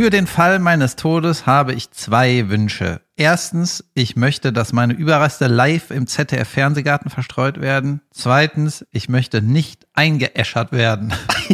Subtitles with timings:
[0.00, 3.02] Für den Fall meines Todes habe ich zwei Wünsche.
[3.16, 8.00] Erstens, ich möchte, dass meine Überreste live im ZDF-Fernsehgarten verstreut werden.
[8.10, 11.12] Zweitens, ich möchte nicht eingeäschert werden.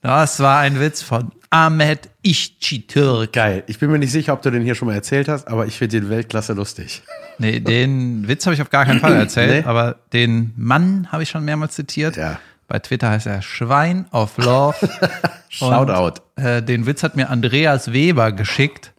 [0.00, 3.32] das war ein Witz von Ahmed Işçitürk.
[3.32, 3.62] Geil.
[3.66, 5.76] Ich bin mir nicht sicher, ob du den hier schon mal erzählt hast, aber ich
[5.76, 7.02] finde den Weltklasse lustig.
[7.36, 9.68] Nee, den Witz habe ich auf gar keinen Fall erzählt, Nee.
[9.68, 12.16] aber den Mann habe ich schon mehrmals zitiert.
[12.16, 12.38] Ja.
[12.72, 14.74] Bei Twitter heißt er Schwein of Love.
[15.50, 16.22] Shoutout.
[16.36, 18.94] Und, äh, den Witz hat mir Andreas Weber geschickt,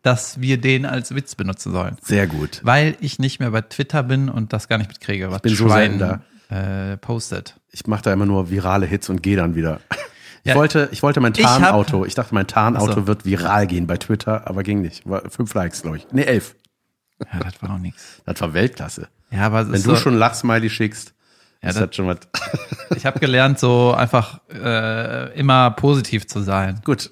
[0.00, 1.98] dass wir den als Witz benutzen sollen.
[2.02, 2.60] Sehr gut.
[2.62, 5.66] Weil ich nicht mehr bei Twitter bin und das gar nicht mitkriege, was bin so
[5.68, 7.60] Schwein selten äh, postet.
[7.70, 9.80] Ich mache da immer nur virale Hits und gehe dann wieder.
[10.42, 10.54] Ich Ja.
[10.54, 13.06] wollte, ich wollte mein Ich Tarnauto, ich, dachte, mein Tarnauto Ach so.
[13.06, 15.06] wird viral gehen bei Twitter, aber ging nicht.
[15.06, 16.06] War fünf Likes, glaube ich.
[16.10, 16.56] Nee, elf.
[17.30, 18.22] Ja, das war auch nichts.
[18.24, 19.08] Das war Weltklasse.
[19.30, 21.12] Ja, aber Wenn du so, schon Lachsmiley schickst,
[21.62, 22.18] Das- das schon was.
[22.96, 26.80] ich habe gelernt, so einfach äh, immer positiv zu sein.
[26.84, 27.10] Gut.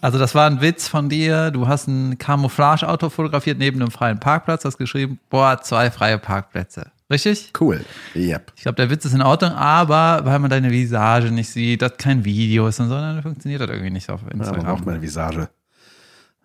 [0.00, 1.50] Also das war ein Witz von dir.
[1.50, 6.90] Du hast ein Camouflage-Auto fotografiert neben einem freien Parkplatz, hast geschrieben, boah, zwei freie Parkplätze.
[7.10, 7.52] Richtig?
[7.60, 7.84] Cool.
[8.16, 8.52] Yep.
[8.56, 11.98] Ich glaube, der Witz ist in Ordnung, aber weil man deine Visage nicht sieht, das
[11.98, 14.64] kein Video ist und so, dann funktioniert das irgendwie nicht auf Ja, man Instagram.
[14.64, 15.50] braucht meine Visage.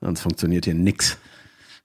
[0.02, 1.17] Sonst funktioniert hier nix.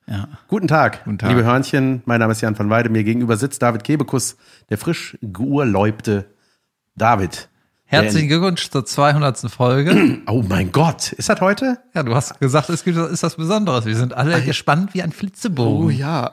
[0.07, 0.29] Ja.
[0.49, 1.31] Guten Tag, Guten Tag.
[1.31, 2.03] liebe Hörnchen.
[2.05, 2.91] Mein Name ist Jan van Weide.
[2.91, 4.37] Mir gegenüber sitzt David Kebekus,
[4.69, 6.27] der frisch geurläubte
[6.95, 7.49] David.
[7.87, 9.39] Herzlichen Glückwunsch zur 200.
[9.51, 10.21] Folge.
[10.27, 11.79] Oh mein Gott, ist das heute?
[11.95, 13.85] Ja, du hast gesagt, es gibt, ist was Besonderes.
[13.85, 15.87] Wir sind alle gespannt wie ein Flitzebogen.
[15.87, 16.33] Oh ja.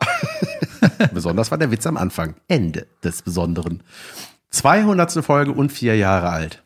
[1.14, 2.36] Besonders war der Witz am Anfang.
[2.48, 3.84] Ende des Besonderen.
[4.50, 5.24] 200.
[5.24, 6.64] Folge und vier Jahre alt.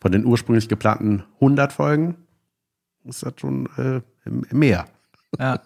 [0.00, 2.16] Von den ursprünglich geplanten 100 Folgen
[3.04, 4.00] ist das schon äh,
[4.54, 4.86] mehr.
[5.38, 5.60] Ja.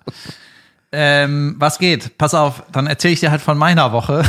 [0.91, 2.17] Ähm, was geht?
[2.17, 4.25] Pass auf, dann erzähle ich dir halt von meiner Woche.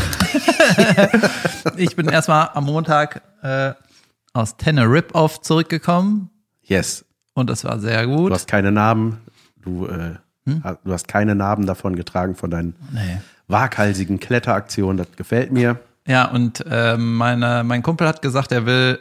[1.78, 3.74] ich bin erstmal am Montag äh,
[4.34, 6.30] aus Teneriffe zurückgekommen
[6.64, 7.06] Yes.
[7.34, 8.30] und das war sehr gut.
[8.30, 9.18] Du hast keine Narben.
[9.62, 10.16] Du, äh,
[10.64, 13.18] hast- du hast keine Narben davon getragen von deinen Nee.
[13.48, 14.98] waghalsigen Kletteraktionen.
[14.98, 15.80] Das gefällt mir.
[16.08, 19.00] Ja, und ähm, meine, mein Kumpel hat gesagt, er will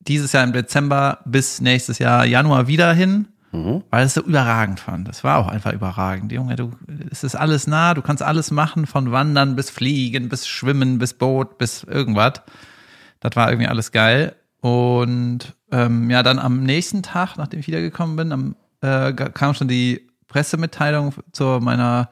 [0.00, 5.08] dieses Jahr im Dezember bis nächstes Jahr Januar wieder hin, weil es so überragend fand.
[5.08, 6.30] Das war auch einfach überragend.
[6.30, 6.72] Junge, du,
[7.10, 11.14] es ist alles nah, du kannst alles machen, von Wandern bis Fliegen, bis Schwimmen, bis
[11.14, 12.34] Boot, bis irgendwas.
[13.18, 14.36] Das war irgendwie alles geil.
[14.60, 19.68] Und ähm, ja, dann am nächsten Tag, nachdem ich wiedergekommen bin, am, äh, kam schon
[19.68, 22.10] die Pressemitteilung zu meiner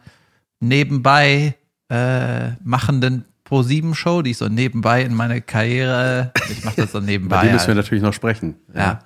[0.61, 1.55] nebenbei
[1.89, 7.37] äh, machenden Pro-7-Show, die ich so nebenbei in meine Karriere, ich mache das so nebenbei.
[7.37, 7.85] Bei dem müssen wir halt.
[7.85, 8.57] natürlich noch sprechen.
[8.75, 8.99] ja.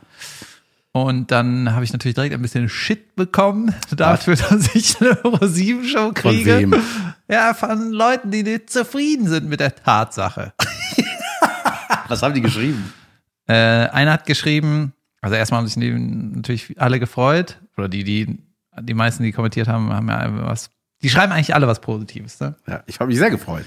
[0.92, 6.04] Und dann habe ich natürlich direkt ein bisschen Shit bekommen, dafür, dass ich eine Pro-7-Show
[6.04, 6.58] Von kriege.
[6.58, 6.74] wem?
[7.28, 10.52] Ja, von Leuten, die nicht zufrieden sind mit der Tatsache.
[12.08, 12.92] Was haben die geschrieben?
[13.46, 14.92] Äh, einer hat geschrieben,
[15.22, 18.38] also erstmal haben sich natürlich alle gefreut, oder die, die,
[18.80, 20.70] die meisten, die kommentiert haben, haben ja was,
[21.02, 22.54] die schreiben eigentlich alle was Positives, ne?
[22.66, 23.64] Ja, ich habe mich sehr gefreut.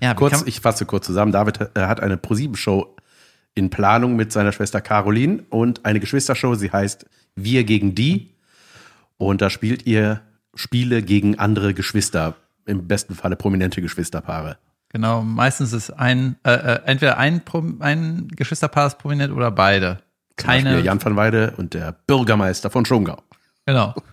[0.00, 1.32] Ja, Kurz, ich fasse kurz zusammen.
[1.32, 2.94] David äh, hat eine ProSieben-Show
[3.58, 6.54] in Planung mit seiner Schwester Caroline und eine Geschwistershow.
[6.54, 8.34] Sie heißt Wir gegen die.
[9.16, 10.20] Und da spielt ihr
[10.54, 12.36] Spiele gegen andere Geschwister.
[12.66, 14.58] Im besten Falle prominente Geschwisterpaare.
[14.90, 17.42] Genau, meistens ist ein, äh, äh, entweder ein,
[17.80, 19.98] ein Geschwisterpaar ist prominent oder beide.
[20.36, 23.20] Keine, Jan van Weide und der Bürgermeister von Schongau.
[23.66, 23.94] genau.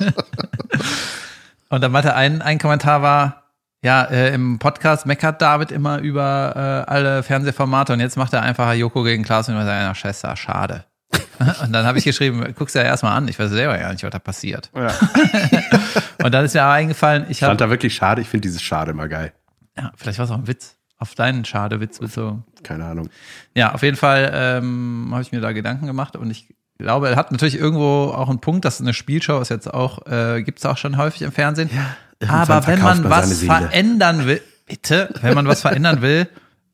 [1.70, 3.44] Und dann meinte ein, ein Kommentar war,
[3.82, 8.42] ja, äh, im Podcast meckert David immer über äh, alle Fernsehformate und jetzt macht er
[8.42, 10.84] einfach Joko gegen Klaas und immer sagt, ja, Scheiße, schade.
[11.64, 14.04] Und dann habe ich geschrieben, guck's dir ja erstmal an, ich weiß selber gar nicht,
[14.04, 14.70] was da passiert.
[14.76, 14.88] Ja.
[16.22, 18.20] Und dann ist mir aber eingefallen, ich Fand habe, da wirklich schade.
[18.20, 19.32] Ich finde dieses Schade immer geil.
[19.76, 22.44] ja, vielleicht war es auch ein Witz, auf deinen Schadewitz bezogen.
[22.62, 23.08] Keine Ahnung.
[23.54, 27.16] Ja, auf jeden Fall ähm, habe ich mir da Gedanken gemacht und ich glaube, er
[27.16, 30.76] hat natürlich irgendwo auch einen Punkt, dass eine Spielshow ist jetzt auch, äh, gibt's auch
[30.76, 31.70] schon häufig im Fernsehen.
[31.70, 36.28] irgendwann Aber wenn man man was verändern will, bitte, wenn man was verändern will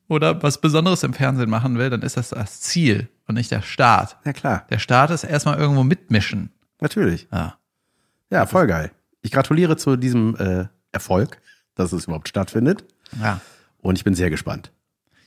[0.07, 3.61] oder was Besonderes im Fernsehen machen will, dann ist das das Ziel und nicht der
[3.61, 4.17] Start.
[4.25, 4.65] Ja, klar.
[4.69, 6.51] Der Start ist erstmal irgendwo mitmischen.
[6.81, 7.27] Natürlich.
[7.31, 7.57] Ja.
[8.29, 8.91] Ja, voll geil.
[9.21, 11.39] Ich gratuliere zu diesem äh, Erfolg,
[11.75, 12.83] dass es überhaupt stattfindet.
[13.21, 13.39] ja.
[13.79, 14.71] Und ich bin sehr gespannt.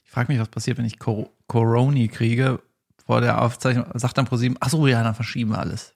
[0.05, 2.61] Ich frage mich, was passiert, wenn ich Cor Coroni kriege
[3.06, 3.87] vor der Aufzeichnung.
[3.94, 5.94] Sagt dann ProSieben, ach so, ja, dann verschieben wir alles.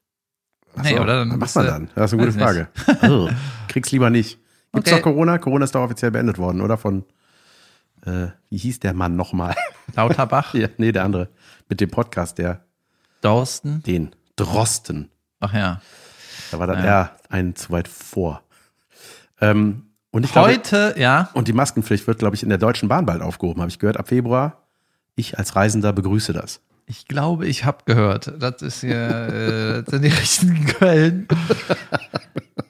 [0.77, 1.19] Ach Nee, oder?
[1.25, 1.91] Dann was macht man du- dann?
[1.95, 2.69] Das ist eine gute Frage.
[3.03, 3.29] Oh,
[3.69, 4.39] krieg's lieber nicht.
[4.73, 5.01] Gibt's Okay.
[5.01, 5.39] doch Corona?
[5.39, 6.77] Corona ist doch offiziell beendet worden, oder?
[6.77, 7.05] Von,
[8.07, 9.55] äh, wie hieß der Mann nochmal?
[9.95, 11.29] Lauterbach, ja, nee, der andere.
[11.69, 12.65] Mit dem Podcast, der,
[13.21, 13.83] Dorsten.
[13.85, 15.11] den Drosten.
[15.41, 15.81] Ach ja.
[16.51, 16.85] Da war dann Ja.
[16.85, 18.43] er einen zu weit vor.
[19.41, 22.89] Ähm, und ich glaube, Heute, ja, und die Maskenpflicht wird, glaube ich, in der Deutschen
[22.89, 24.63] Bahn bald aufgehoben, habe ich gehört, ab Februar.
[25.17, 26.61] Ich als Reisender begrüße das.
[26.87, 28.33] Ich glaube, ich habe gehört.
[28.39, 31.29] Das ist ja, äh, das sind die richtigen Quellen.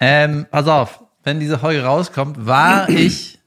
[0.01, 3.41] ähm, pass auf, wenn diese Folge rauskommt, war ich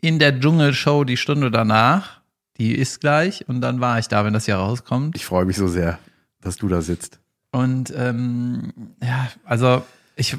[0.00, 2.20] in der Dschungelshow die Stunde danach.
[2.56, 5.14] Die ist gleich und dann war ich da, wenn das hier rauskommt.
[5.14, 5.98] Ich freue mich so sehr,
[6.40, 7.20] dass du da sitzt.
[7.52, 9.84] Und ähm, ja, also
[10.16, 10.36] ich,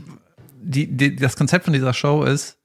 [0.61, 2.57] die, die, das Konzept von dieser Show ist,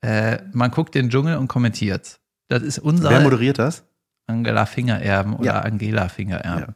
[0.00, 2.18] äh, man guckt den Dschungel und kommentiert.
[2.48, 3.84] Das ist unser Wer moderiert das?
[4.28, 5.58] Angela Fingererben oder Ja.
[5.60, 6.74] Angela Fingererben.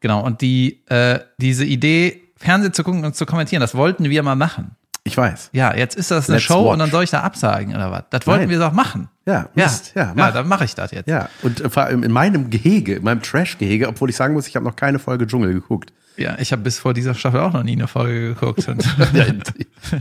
[0.00, 0.24] Genau.
[0.24, 4.36] Und die, äh, diese Idee, Fernsehen zu gucken und zu kommentieren, das wollten wir mal
[4.36, 4.72] machen.
[5.04, 5.50] Ich weiß.
[5.52, 6.72] Ja, jetzt ist das eine Let's Show watch.
[6.74, 8.02] und dann soll ich da absagen oder was?
[8.10, 8.50] Das wollten Nein.
[8.50, 9.08] wir doch machen.
[9.26, 9.92] Ja, Ja, Mist.
[9.94, 10.32] ja, ja, mach.
[10.34, 11.08] dann mache ich das jetzt.
[11.08, 14.46] Ja, und äh, vor allem in meinem Gehege, in meinem Trash-Gehege, obwohl ich sagen muss,
[14.46, 15.92] ich habe noch keine Folge Dschungel geguckt.
[16.18, 18.68] Ja, ich habe bis vor dieser Staffel auch noch nie eine Folge geguckt.
[18.68, 18.84] Und
[19.14, 19.24] Ja,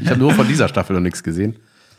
[0.01, 1.55] ich habe nur von dieser Staffel noch nichts gesehen.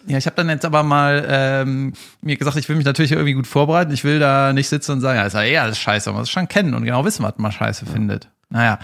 [0.09, 3.35] Ja, ich habe dann jetzt aber mal ähm, mir gesagt, ich will mich natürlich irgendwie
[3.35, 3.93] gut vorbereiten.
[3.93, 6.11] Ich will da nicht sitzen und sagen, ja, ist ja eh alles scheiße.
[6.11, 8.31] Man muss schon kennen und genau wissen, was man scheiße findet.
[8.49, 8.79] Naja,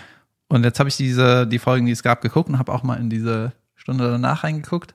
[0.49, 2.97] und jetzt habe ich diese, die Folgen, die es gab, geguckt und habe auch mal
[2.97, 4.95] in diese Stunde danach reingeguckt.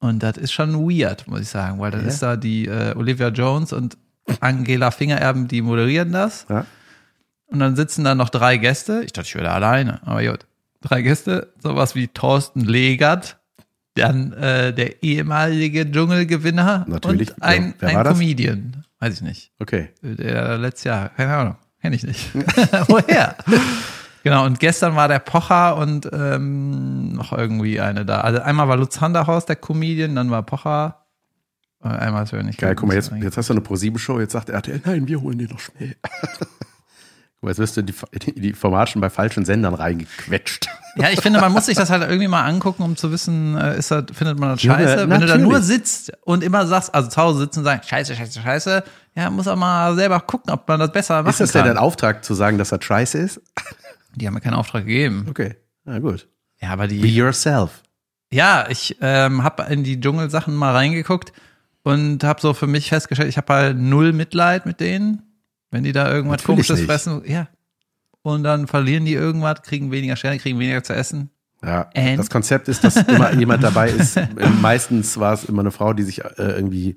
[0.00, 2.08] Und das ist schon weird, muss ich sagen, weil dann Ja.
[2.08, 3.96] ist da die äh, Olivia Jones und
[4.40, 6.44] Angela Fingererben, die moderieren das.
[6.50, 6.66] Ja.
[7.46, 9.02] Und dann sitzen da noch drei Gäste.
[9.04, 10.46] Ich dachte, ich wäre alleine, aber gut.
[10.80, 13.38] Drei Gäste, sowas wie Thorsten Legert,
[13.94, 17.30] dann äh, der ehemalige Dschungelgewinner Natürlich.
[17.30, 18.14] und ein, Wer ein war das?
[18.14, 18.84] Comedian.
[19.00, 19.52] Weiß ich nicht.
[19.58, 19.90] Okay.
[20.02, 22.30] Der letztes Jahr, keine Ahnung, kenne ich nicht.
[22.88, 23.36] Woher?
[24.22, 28.20] Genau, und gestern war der Pocher und ähm, noch irgendwie eine da.
[28.20, 30.98] Also einmal war Lutz Handerhaus, der Comedian, dann war Pocher.
[31.82, 34.32] Äh, Einmal ist er nicht Geil, guck mal, jetzt, jetzt hast du eine Pro-7-Show, jetzt
[34.32, 35.96] sagt RTL, nein, wir holen den noch schnell.
[37.42, 37.94] Jetzt wirst du die,
[38.24, 40.66] die, die Format schon bei falschen Sendern reingequetscht.
[40.94, 43.78] Ja, ich finde, man muss sich das halt irgendwie mal angucken, um zu wissen, äh,
[43.78, 45.08] ist das, findet man das scheiße.
[45.08, 48.14] Wenn du da nur sitzt und immer sagst, also zu Hause sitzen und sagst, scheiße,
[48.14, 48.84] scheiße, scheiße,
[49.14, 51.68] ja, muss auch mal selber gucken, ob man das besser machen Ist das denn kann.
[51.70, 53.40] dein Auftrag zu sagen, dass das scheiße ist?
[54.16, 55.24] Die haben mir keinen Auftrag gegeben.
[55.30, 55.56] Okay,
[55.86, 56.28] na gut.
[56.60, 57.82] Ja, aber Be die, yourself.
[58.30, 61.32] ja, ich ähm, habe in die Dschungelsachen mal reingeguckt
[61.84, 65.22] und habe so für mich festgestellt, ich habe halt null Mitleid mit denen,
[65.72, 66.86] wenn die da irgendwas Natürlich komisches nicht.
[66.86, 67.22] fressen.
[67.26, 67.48] Ja.
[68.22, 71.30] Und dann verlieren die irgendwas, kriegen weniger Sterne, kriegen weniger zu essen.
[71.64, 72.18] Ja, And?
[72.18, 74.18] das Konzept ist, dass immer jemand dabei ist.
[74.60, 76.96] Meistens war es immer eine Frau, die sich äh, irgendwie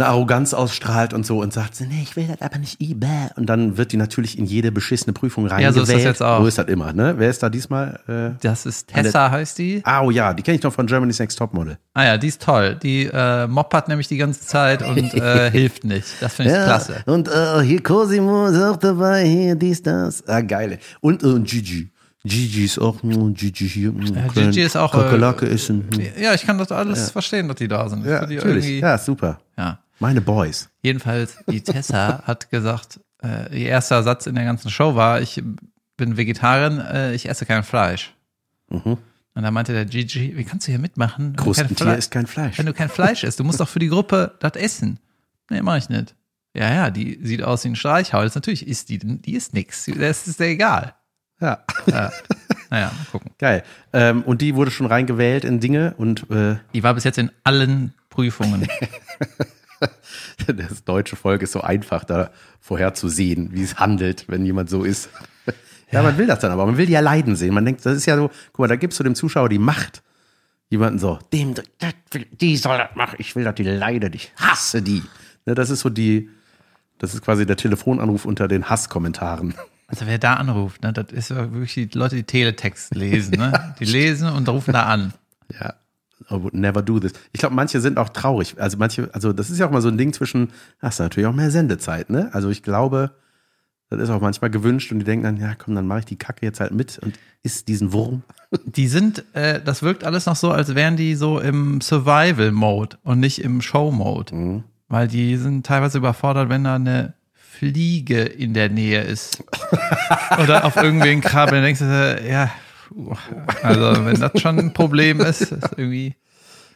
[0.00, 3.30] eine Arroganz ausstrahlt und so und sagt, nee, ich will das aber nicht IBA.
[3.36, 5.74] Und dann wird die natürlich in jede beschissene Prüfung Ja, reingewählt.
[5.74, 6.40] so ist das jetzt auch.
[6.40, 7.14] So ist das immer, ne?
[7.18, 8.00] Wer ist da diesmal?
[8.08, 9.82] Äh, Das ist Tessa, heißt die.
[9.84, 11.78] ah, oh ja, die kenne ich noch von Germany's Next Topmodel.
[11.94, 12.76] Ah ja, die ist toll.
[12.82, 16.06] Die äh, moppert nämlich die ganze Zeit und äh, hilft nicht.
[16.20, 17.02] Das finde ich klasse.
[17.06, 20.26] Und äh, hier Cosimo ist auch dabei, hier dies, das.
[20.26, 20.78] Ah, geile.
[21.00, 21.90] Und, äh, und Gigi.
[22.22, 23.92] Gigi ist auch, mm, Gigi hier.
[23.92, 25.88] mm, Ja, Gigi ist auch, Kakerlake äh, essen.
[25.90, 26.20] mm.
[26.22, 28.00] Ja, ich kann das alles verstehen, dass die da sind.
[28.04, 28.80] Ich Ja, natürlich.
[28.80, 29.40] Ja, super.
[29.56, 29.78] ja.
[30.00, 30.70] Meine Boys.
[30.82, 35.42] Jedenfalls, die Tessa hat gesagt, äh, ihr erster Satz in der ganzen Show war, ich
[35.96, 38.14] bin Vegetarierin, äh, ich esse kein Fleisch.
[38.70, 38.98] Und
[39.34, 41.36] da meinte der Gigi, wie kannst du hier mitmachen?
[41.36, 42.58] Krustentier ist kein Fleisch.
[42.58, 44.98] Wenn du kein Fleisch isst, du musst doch für die Gruppe das essen.
[45.50, 46.14] Nee, mach ich nicht.
[46.54, 48.34] Ja, ja, die sieht aus wie ein Streichholz.
[48.34, 49.86] Natürlich isst die, die ist nix.
[49.86, 50.94] Das ist dir egal.
[51.40, 51.64] Ja.
[51.86, 52.10] Ja.
[52.70, 53.32] Naja, mal gucken.
[53.38, 53.64] Geil.
[53.92, 57.30] Ähm, und die wurde schon reingewählt in Dinge und äh, Die war bis jetzt in
[57.44, 58.68] allen Prüfungen.
[60.46, 65.08] das deutsche Volk ist so einfach, da vorherzusehen, wie es handelt, wenn jemand so ist.
[65.92, 67.52] Ja, man will das dann aber, man will die ja leiden sehen.
[67.52, 70.04] Man denkt, das ist ja so, guck mal, da gibst du dem Zuschauer die Macht.
[70.68, 71.64] Jemanden so, dem, das
[72.40, 75.02] die soll das machen, ich will, dass die leiden, ich hasse die.
[75.46, 76.30] Ne, das ist so die,
[76.98, 79.54] das ist quasi der Telefonanruf unter den Hasskommentaren.
[79.88, 83.74] Also wer da anruft, ne, das ist ja wirklich die Leute, die Teletext lesen, ne?
[83.80, 85.12] Die lesen und rufen da an.
[85.52, 85.74] Ja.
[86.30, 87.12] I would never do this.
[87.32, 88.56] Ich glaube, manche sind auch traurig.
[88.58, 90.48] Also manche, also das ist ja auch mal so ein Ding zwischen,
[90.80, 92.30] hast du natürlich auch mehr Sendezeit, ne?
[92.32, 93.12] Also ich glaube,
[93.90, 96.16] das ist auch manchmal gewünscht und die denken dann, ja komm, dann mache ich die
[96.16, 98.22] Kacke jetzt halt mit und isst diesen Wurm.
[98.64, 103.20] Die sind, äh, das wirkt alles noch so, als wären die so im Survival-Mode und
[103.20, 104.64] nicht im Show-Mode.
[104.88, 109.44] Weil die sind teilweise überfordert, wenn da eine Fliege in der Nähe ist.
[110.42, 112.50] Oder auf irgendwen krabbeln, denkst du, ja,
[112.90, 113.14] puh.
[113.62, 116.16] also wenn das schon ein Problem ist, ist irgendwie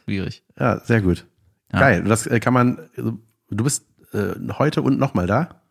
[0.05, 0.43] schwierig.
[0.59, 1.25] Ja, sehr gut.
[1.73, 1.79] Ja.
[1.79, 2.03] Geil.
[2.03, 3.19] Das äh, kann man, also,
[3.49, 5.61] du bist äh, heute und nochmal da?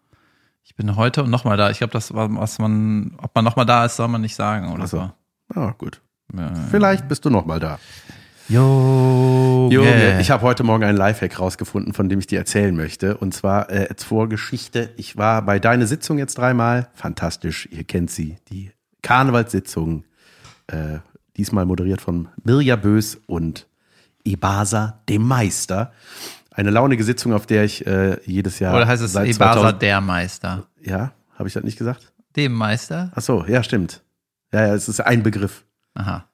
[0.64, 1.70] Ich bin heute und nochmal da.
[1.70, 4.72] Ich glaube, das war, was man, ob man nochmal da ist, soll man nicht sagen
[4.72, 5.10] oder so.
[5.52, 5.60] so.
[5.60, 6.00] Ah, gut.
[6.34, 6.54] Ja.
[6.70, 7.78] Vielleicht bist du nochmal da.
[8.48, 13.16] Jo, Junge, ich habe heute Morgen einen Lifehack rausgefunden, von dem ich dir erzählen möchte.
[13.16, 14.90] Und zwar äh, als Vorgeschichte.
[14.96, 16.88] Ich war bei deiner Sitzung jetzt dreimal.
[16.92, 18.36] Fantastisch, ihr kennt sie.
[18.50, 18.70] Die
[19.00, 20.04] Karnevalssitzung.
[20.66, 20.98] Äh,
[21.36, 23.66] diesmal moderiert von Mirja Bös und
[24.24, 25.92] Ebasa, dem Meister.
[26.50, 28.74] Eine launige Sitzung, auf der ich äh, jedes Jahr.
[28.76, 30.66] Oder heißt es seit Ebasa 2000 der Meister?
[30.80, 32.12] Ja, Habe ich das nicht gesagt?
[32.36, 33.10] Dem Meister?
[33.14, 34.02] Ach so, ja, stimmt.
[34.52, 35.64] Ja, ja, es ist ein Begriff.
[35.94, 36.24] Aha.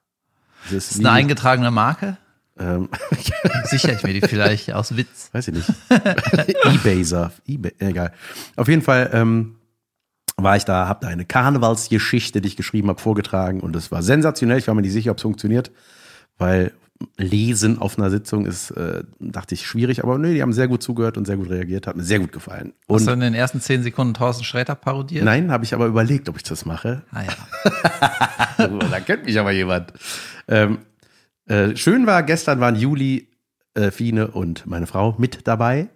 [0.67, 2.17] Es Ist eine eingetragene Marke?
[2.59, 2.89] ähm,
[3.65, 5.29] Sichere ich mir die vielleicht aus Witz.
[5.31, 5.69] weiß ich nicht.
[6.65, 7.31] Ebaser.
[7.47, 8.13] Ebay, egal.
[8.55, 9.55] Auf jeden Fall ähm,
[10.37, 14.03] war ich da, habe da eine Karnevalsgeschichte, die ich geschrieben habe, vorgetragen und es war
[14.03, 14.57] sensationell.
[14.57, 15.71] Ich war mir nicht sicher, ob es funktioniert,
[16.37, 16.71] weil
[17.17, 20.83] Lesen auf einer Sitzung ist, äh, dachte ich, schwierig, aber nee, die haben sehr gut
[20.83, 22.73] zugehört und sehr gut reagiert, hat mir sehr gut gefallen.
[22.87, 25.25] Hast Und du in den ersten zehn Sekunden Thorsten Sträter parodiert?
[25.25, 27.03] nein, habe ich aber überlegt, ob ich das mache.
[27.11, 28.67] Ah, ja.
[28.91, 29.93] da kennt mich aber jemand.
[30.47, 30.79] Ähm,
[31.47, 33.29] äh, schön war, gestern waren Juli,
[33.73, 35.89] äh, Fine und meine Frau mit dabei.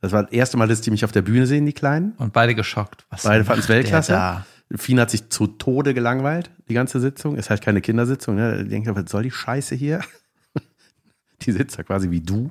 [0.00, 2.12] Das war das erste Mal, dass die mich auf der Bühne sehen, die Kleinen.
[2.18, 3.06] Und beide geschockt.
[3.10, 4.44] Was Beide fanden es Weltklasse.
[4.76, 7.36] Fine hat sich zu Tode gelangweilt, die ganze Sitzung.
[7.36, 8.36] Ist halt keine Kindersitzung.
[8.36, 8.64] Ne?
[8.64, 10.00] Die denkt, was soll die Scheiße hier?
[11.42, 12.50] die sitzt da quasi wie du.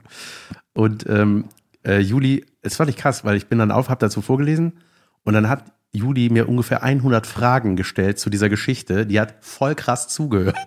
[0.74, 1.46] Und ähm,
[1.86, 4.80] äh, Juli, es fand ich krass, weil ich bin dann auf, hab dazu vorgelesen
[5.24, 9.06] und dann hat Juli mir ungefähr 100 Fragen gestellt zu dieser Geschichte.
[9.06, 10.58] Die hat voll krass zugehört.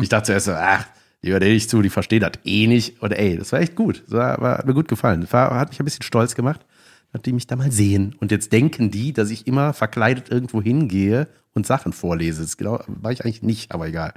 [0.00, 0.86] Ich dachte zuerst so, ach,
[1.22, 3.02] die hört eh nicht zu, die versteht das eh nicht.
[3.02, 4.02] Und ey, das war echt gut.
[4.06, 5.22] Das war, war, hat mir gut gefallen.
[5.22, 6.64] Das war, hat mich ein bisschen stolz gemacht,
[7.12, 8.14] dass die mich da mal sehen.
[8.20, 12.42] Und jetzt denken die, dass ich immer verkleidet irgendwo hingehe und Sachen vorlese.
[12.42, 14.14] Das genau, war ich eigentlich nicht, aber egal.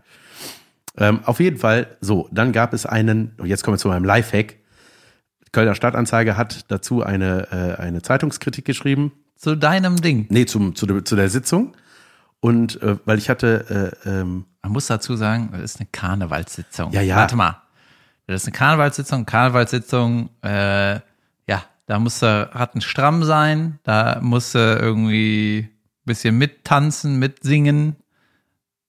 [0.97, 4.05] Ähm, auf jeden Fall, so, dann gab es einen, und jetzt kommen wir zu meinem
[4.05, 4.57] Lifehack.
[5.45, 9.11] Die Kölner Stadtanzeiger hat dazu eine, äh, eine Zeitungskritik geschrieben.
[9.35, 10.27] Zu deinem Ding.
[10.29, 11.73] Nee, zum, zu, der, zu der Sitzung.
[12.41, 16.91] Und äh, weil ich hatte, äh, ähm, Man muss dazu sagen, das ist eine Karnevalssitzung.
[16.91, 17.15] Ja, ja.
[17.15, 17.61] Warte mal.
[18.27, 19.25] Das ist eine Karnevalssitzung.
[19.25, 20.95] Karnevalssitzung, äh,
[21.47, 23.79] ja, da musst du rattenstramm sein.
[23.83, 27.95] Da musst du irgendwie ein bisschen mittanzen, mitsingen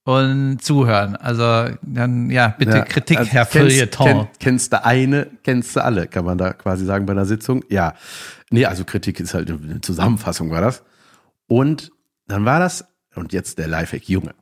[0.05, 1.17] und zuhören.
[1.17, 4.07] Also dann, ja, bitte Ja, Kritik, also Herr kennst, Feuilleton.
[4.07, 7.65] kenn, kennst du eine, kennst du alle, kann man da quasi sagen bei einer Sitzung.
[7.69, 7.95] Ja,
[8.51, 10.83] nee, also Kritik ist halt eine Zusammenfassung, war das.
[11.47, 11.93] Und
[12.27, 14.35] dann war das, und jetzt der Lifehack, Junge.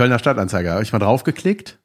[0.00, 1.78] Kölner Stadtanzeiger, habe ich mal draufgeklickt.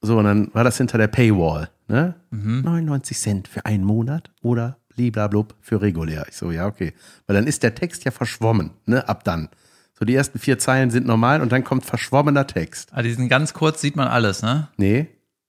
[0.00, 1.68] So, und dann war das hinter der Paywall.
[1.88, 2.14] Ne?
[2.30, 6.24] 99 Cent für einen Monat oder bliblablub für regulär.
[6.30, 6.94] Ich so, ja, okay.
[7.26, 9.06] Weil dann ist der Text ja verschwommen, ne?
[9.06, 9.50] Ab dann.
[9.98, 12.88] So, die ersten vier Zeilen sind normal und dann kommt verschwommener Text.
[12.94, 14.68] Ah, die sind ganz kurz, sieht man alles, ne?
[14.78, 15.08] Nee,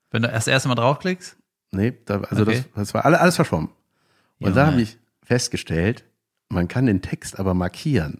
[0.09, 1.37] Wenn du erst das erste Mal draufklickst.
[1.71, 2.55] Nee, da, also Okay.
[2.55, 3.69] das, das war alle, alles verschwommen.
[4.39, 4.55] Und Junge.
[4.55, 6.03] da habe ich festgestellt,
[6.49, 8.19] man kann den Text aber markieren.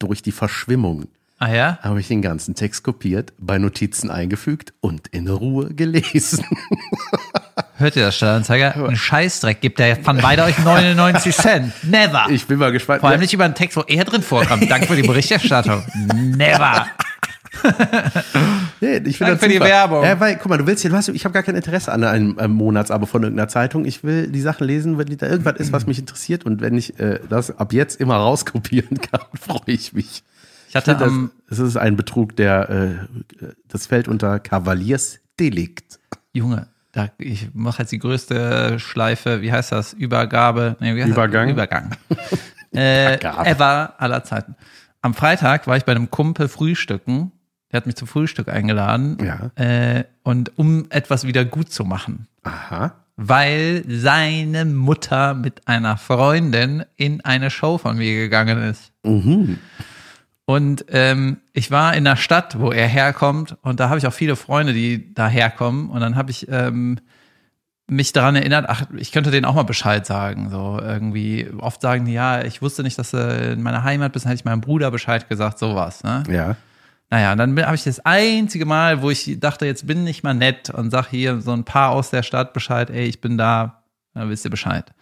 [0.00, 1.06] Durch die Verschwimmung
[1.38, 1.78] Ah ja?
[1.82, 6.44] habe ich den ganzen Text kopiert, bei Notizen eingefügt und in Ruhe gelesen.
[7.76, 8.88] Hört ihr das, Stadtanzeiger?
[8.88, 11.72] Ein Scheißdreck gibt der von beide euch 99 Cent.
[11.82, 12.26] Never.
[12.30, 13.00] Ich bin mal gespannt.
[13.00, 14.70] Vor allem nicht über einen Text, wo er drin vorkommt.
[14.70, 15.82] Danke für die Berichterstattung.
[16.14, 16.86] Never.
[18.80, 19.66] nee, ich Danke für die super.
[19.66, 20.04] Werbung.
[20.04, 22.04] Ja, weil, guck mal, du willst hier, du hast, ich habe gar kein Interesse an
[22.04, 23.84] einem, einem Monatsabo von irgendeiner Zeitung.
[23.84, 26.46] Ich will die Sachen lesen, wenn da irgendwas ist, was mich interessiert.
[26.46, 30.22] Und wenn ich äh, das ab jetzt immer rauskopieren kann, freue ich mich.
[30.74, 36.00] Ich hatte Das, am, es ist ein Betrug, der äh, das fällt unter Kavaliersdelikt.
[36.32, 39.92] Junge, da, ich mache jetzt die größte Schleife, wie heißt das?
[39.92, 40.76] Übergabe.
[40.80, 41.46] Nee, heißt Übergang?
[41.46, 41.52] Das?
[41.54, 41.90] Übergang.
[42.74, 43.14] äh,
[43.48, 44.56] ever aller Zeiten.
[45.00, 47.30] Am Freitag war ich bei einem Kumpel frühstücken.
[47.70, 49.18] Der hat mich zum Frühstück eingeladen.
[49.24, 49.50] Ja.
[49.62, 52.26] Äh, und um etwas wieder gut zu machen.
[52.42, 52.94] Aha.
[53.16, 58.90] weil seine Mutter mit einer Freundin in eine Show von mir gegangen ist.
[59.04, 59.58] Mhm.
[60.46, 64.12] Und ähm, ich war in der Stadt, wo er herkommt, und da habe ich auch
[64.12, 65.88] viele Freunde, die da herkommen.
[65.88, 66.98] Und dann habe ich ähm,
[67.86, 70.50] mich daran erinnert, ach, ich könnte denen auch mal Bescheid sagen.
[70.50, 74.24] So irgendwie, oft sagen die, ja, ich wusste nicht, dass du in meiner Heimat bist,
[74.24, 76.02] dann hätte ich meinem Bruder Bescheid gesagt, sowas.
[76.04, 76.24] Ne?
[76.28, 76.56] Ja.
[77.10, 80.34] Naja, und dann habe ich das einzige Mal, wo ich dachte, jetzt bin ich mal
[80.34, 83.84] nett und sag hier so ein paar aus der Stadt Bescheid, ey, ich bin da,
[84.14, 84.92] dann wisst ihr Bescheid.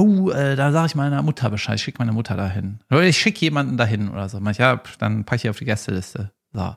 [0.00, 2.80] Oh, äh, da sage ich meiner Mutter Bescheid, ich schicke meine Mutter dahin.
[2.90, 4.40] Oder ich schicke jemanden dahin oder so.
[4.40, 6.30] Mach ich, ja, dann packe ich auf die Gästeliste.
[6.52, 6.76] So.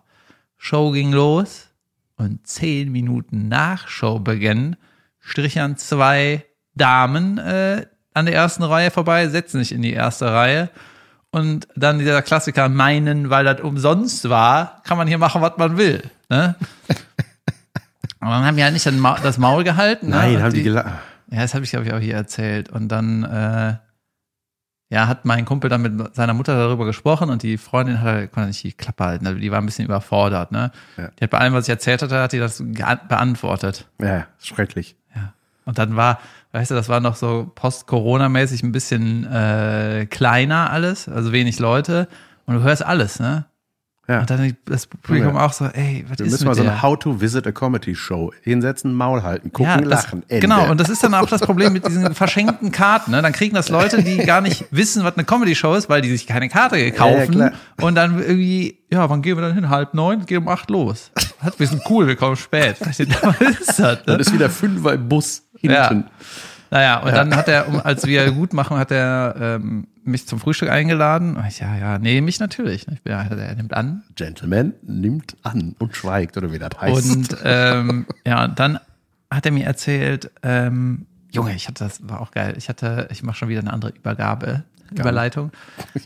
[0.57, 1.67] Show ging los
[2.17, 4.75] und zehn Minuten nach Showbeginn
[5.19, 6.43] strichern zwei
[6.75, 10.69] Damen äh, an der ersten Reihe vorbei, setzen sich in die erste Reihe
[11.31, 15.77] und dann dieser Klassiker meinen, weil das umsonst war, kann man hier machen, was man
[15.77, 16.03] will.
[16.29, 16.55] Ne?
[18.21, 20.09] Und dann haben die halt nicht das Ma- das Maul gehalten.
[20.09, 20.15] ne?
[20.15, 20.93] Nein, Und haben die gelacht.
[21.33, 22.69] Ja, das habe ich, glaube ich, auch hier erzählt.
[22.69, 23.75] Und dann, äh,
[24.89, 28.31] ja, hat mein Kumpel dann mit seiner Mutter darüber gesprochen und die Freundin hat halt,
[28.31, 29.25] konnte nicht die Klappe halten.
[29.25, 30.71] Also die war ein bisschen überfordert, ne?
[30.95, 31.07] Ja.
[31.07, 33.87] Die hat bei allem, was ich erzählt hatte, hat die das beantwortet.
[33.99, 34.95] Ja, schrecklich.
[35.15, 35.33] Ja.
[35.65, 36.19] Und dann war,
[36.51, 42.07] weißt du, das war noch so post-Corona-mäßig ein bisschen äh, kleiner alles, also wenig Leute.
[42.45, 43.45] Und du hörst alles, ne?
[44.05, 44.19] Ja.
[44.19, 45.45] Und dann das Publikum Ja.
[45.45, 47.95] auch so, ey, was Wir ist müssen mal so eine How to Visit a Comedy
[47.95, 50.23] Show hinsetzen, Maul halten, gucken, Ja, das, lachen.
[50.27, 50.41] Ende.
[50.41, 53.11] Genau, und das ist dann auch das Problem mit diesen verschenkten Karten.
[53.11, 53.21] Ne?
[53.21, 56.27] Dann kriegen das Leute, die gar nicht wissen, was eine Comedy-Show ist, weil die sich
[56.27, 57.31] keine Karte kaufen.
[57.31, 57.51] klar.
[57.79, 59.69] und dann irgendwie, ja, wann gehen wir dann hin?
[59.69, 61.09] Halb neun, geht um acht los.
[61.41, 62.75] Das, wir sind cool, wir kommen spät.
[62.85, 63.09] Was ist
[63.79, 63.79] das?
[63.79, 63.99] Ne?
[64.05, 65.87] Dann ist wieder Fünfer im Bus Ja.
[65.87, 66.09] hinten.
[66.71, 70.39] Naja, und dann hat er, um, als wir gut machen, hat er ähm, mich zum
[70.39, 71.37] Frühstück eingeladen.
[71.47, 72.87] Ich, ja, ja, nee, mich natürlich.
[72.87, 74.03] Ich bin, ja, er nimmt an.
[74.15, 77.15] Gentleman nimmt an und schweigt, oder wie das heißt.
[77.15, 78.79] Und ähm, ja, dann
[79.31, 82.53] hat er mir erzählt, ähm, Junge, ich hatte das war auch geil.
[82.57, 85.51] Ich hatte, ich mache schon wieder eine andere Übergabe, Überleitung.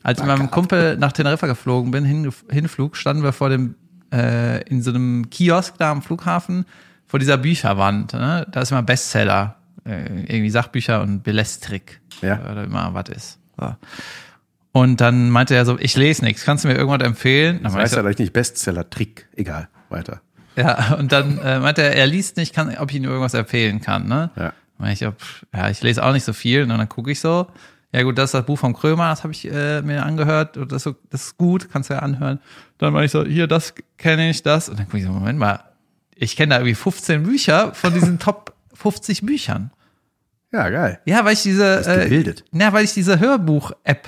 [0.03, 3.75] Als ich mit meinem Kumpel nach Teneriffa geflogen bin, hin, Hinflug, standen wir vor dem
[4.13, 6.65] äh, in so einem Kiosk da am Flughafen
[7.05, 8.13] vor dieser Bücherwand.
[8.13, 8.47] Ne?
[8.49, 12.39] Da ist immer Bestseller, äh, irgendwie Sachbücher und Belestrik Ja.
[12.49, 13.39] oder immer was ist.
[14.71, 17.57] Und dann meinte er so, ich lese nichts, kannst du mir irgendwas empfehlen?
[17.63, 19.27] Dann das heißt ja gleich nicht Bestseller-Trick.
[19.35, 20.21] Egal, weiter.
[20.55, 23.81] ja, und dann äh, meinte er, er liest nicht, kann, ob ich ihm irgendwas empfehlen
[23.81, 24.29] kann, ne?
[24.35, 24.53] Ja.
[24.77, 25.15] Meinte ich, ob,
[25.53, 26.61] ja, ich lese auch nicht so viel.
[26.61, 27.47] Und dann gucke ich so,
[27.91, 30.57] ja gut, das ist das Buch vom Krömer, das habe ich äh, mir angehört.
[30.57, 32.39] Und das, ist so, das ist gut, kannst du ja anhören.
[32.77, 34.69] Dann meine ich so, hier, das kenne ich, das.
[34.69, 35.63] Und dann gucke ich so, Moment mal,
[36.15, 39.71] ich kenne da irgendwie 15 Bücher von diesen Top 50 Büchern.
[40.51, 40.99] Ja, geil.
[41.05, 42.45] Ja, weil ich diese, Bist äh, gebildet.
[42.51, 44.07] ja, weil ich diese Hörbuch-App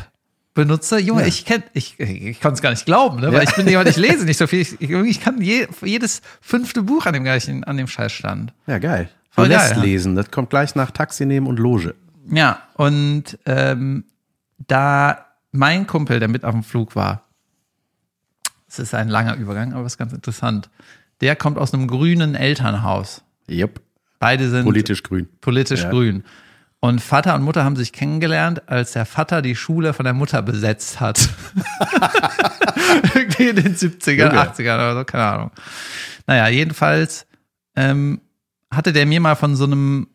[0.54, 1.00] benutze.
[1.00, 1.28] Junge, Ja.
[1.28, 3.32] ich kenn, ich, ich konnte es gar nicht glauben, ne?
[3.32, 4.62] weil ich bin jemand, ich lese nicht so viel.
[4.62, 8.54] Ich, ich, kann je, jedes fünfte Buch an dem gleichen, an dem Scheiß stand.
[8.68, 9.10] Ja, geil.
[9.32, 9.84] Voll du lässt geil, ja.
[9.84, 10.16] lesen.
[10.16, 11.96] Das kommt gleich nach Taxi nehmen und Loge.
[12.32, 14.06] Ja, und ähm,
[14.68, 17.24] da mein Kumpel, der mit auf dem Flug war,
[18.68, 20.70] es ist ein langer Übergang, aber es ist ganz interessant.
[21.22, 23.24] Der kommt aus einem grünen Elternhaus.
[23.50, 23.82] Yep.
[24.20, 25.28] Beide sind Politisch grün.
[25.42, 25.90] politisch Ja.
[25.90, 26.24] grün.
[26.82, 30.42] Und Vater und Mutter haben sich kennengelernt, als der Vater die Schule von der Mutter
[30.42, 31.28] besetzt hat.
[33.16, 34.42] Irgendwie in den 70ern, Junge.
[34.52, 35.52] 80ern oder so, keine Ahnung.
[36.28, 37.26] Naja, jedenfalls
[37.76, 38.22] ähm,
[38.72, 40.08] hatte der mir mal von so einem,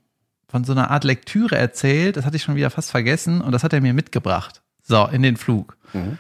[0.48, 3.62] von so einer Art Lektüre erzählt, das hatte ich schon wieder fast vergessen und das
[3.64, 4.62] hat er mir mitgebracht.
[4.82, 5.76] So, in den Flug.
[5.92, 6.18] Mhm.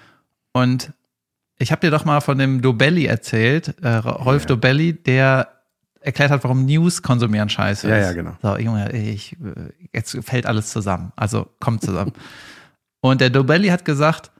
[0.52, 0.92] Und
[1.58, 4.48] ich habe dir doch mal von dem Dobelli erzählt, äh, Rolf Ja.
[4.48, 5.48] Dobelli, der
[6.04, 7.90] erklärt hat, warum News konsumieren scheiße ist.
[7.90, 8.36] Ja, ja, genau.
[8.42, 9.36] So, Junge, ich,
[9.92, 11.12] jetzt fällt alles zusammen.
[11.16, 12.12] Also kommt zusammen.
[13.00, 14.30] Und der Dobelli hat gesagt,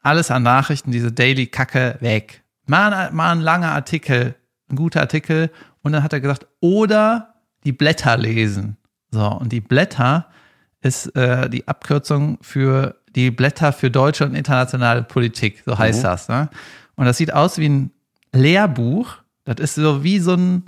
[0.00, 2.42] alles an Nachrichten, diese Daily Kacke weg.
[2.66, 4.34] Mal, ein- mal ein langer Artikel,
[4.70, 5.50] ein guter Artikel.
[5.82, 7.34] Und dann hat er gesagt, oder
[7.64, 8.76] die Blätter lesen.
[9.10, 10.28] So, und die Blätter
[10.82, 16.02] ist äh, die Abkürzung für die Blätter für deutsche und internationale Politik, so heißt Mhm.
[16.02, 16.28] das.
[16.28, 16.48] Ne?
[16.96, 17.90] Und das sieht aus wie ein
[18.34, 19.16] Lehrbuch.
[19.44, 20.64] Das ist so wie so ein,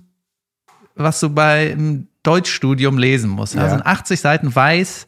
[0.96, 3.54] was du bei einem Deutschstudium lesen musst.
[3.54, 3.68] Ja.
[3.70, 5.06] Sind 80 Seiten weiß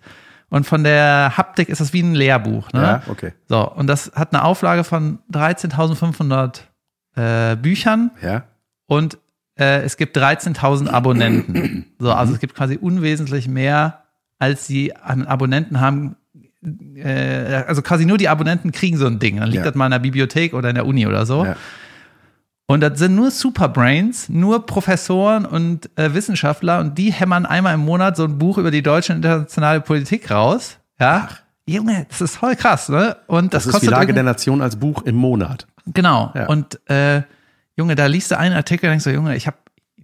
[0.50, 2.72] und von der Haptik ist das wie ein Lehrbuch.
[2.72, 2.80] Ne?
[2.80, 3.32] Ja, okay.
[3.48, 6.60] So, und das hat eine Auflage von 13.500
[7.16, 8.44] äh, Büchern Ja.
[8.86, 9.18] und
[9.58, 11.86] äh, es gibt 13.000 Abonnenten.
[11.98, 14.04] So, also es gibt quasi unwesentlich mehr,
[14.38, 16.14] als sie an Abonnenten haben.
[16.94, 19.38] Äh, also quasi nur die Abonnenten kriegen so ein Ding.
[19.40, 19.70] Dann liegt Ja.
[19.70, 21.44] das mal in der Bibliothek oder in der Uni oder so.
[21.44, 21.56] Ja.
[22.70, 27.80] Und das sind nur Superbrains, nur Professoren und äh, Wissenschaftler und die hämmern einmal im
[27.80, 30.76] Monat so ein Buch über die deutsche und internationale Politik raus.
[31.00, 31.28] Ja.
[31.66, 33.16] Junge, das ist voll krass, ne?
[33.26, 35.66] Und das, Das, ist die kostet Lage der Nation als Buch im Monat.
[35.86, 36.30] Genau.
[36.34, 36.46] Ja.
[36.48, 37.22] Und äh,
[37.74, 39.54] Junge, da liest du einen Artikel und denkst so, Junge, ich hab,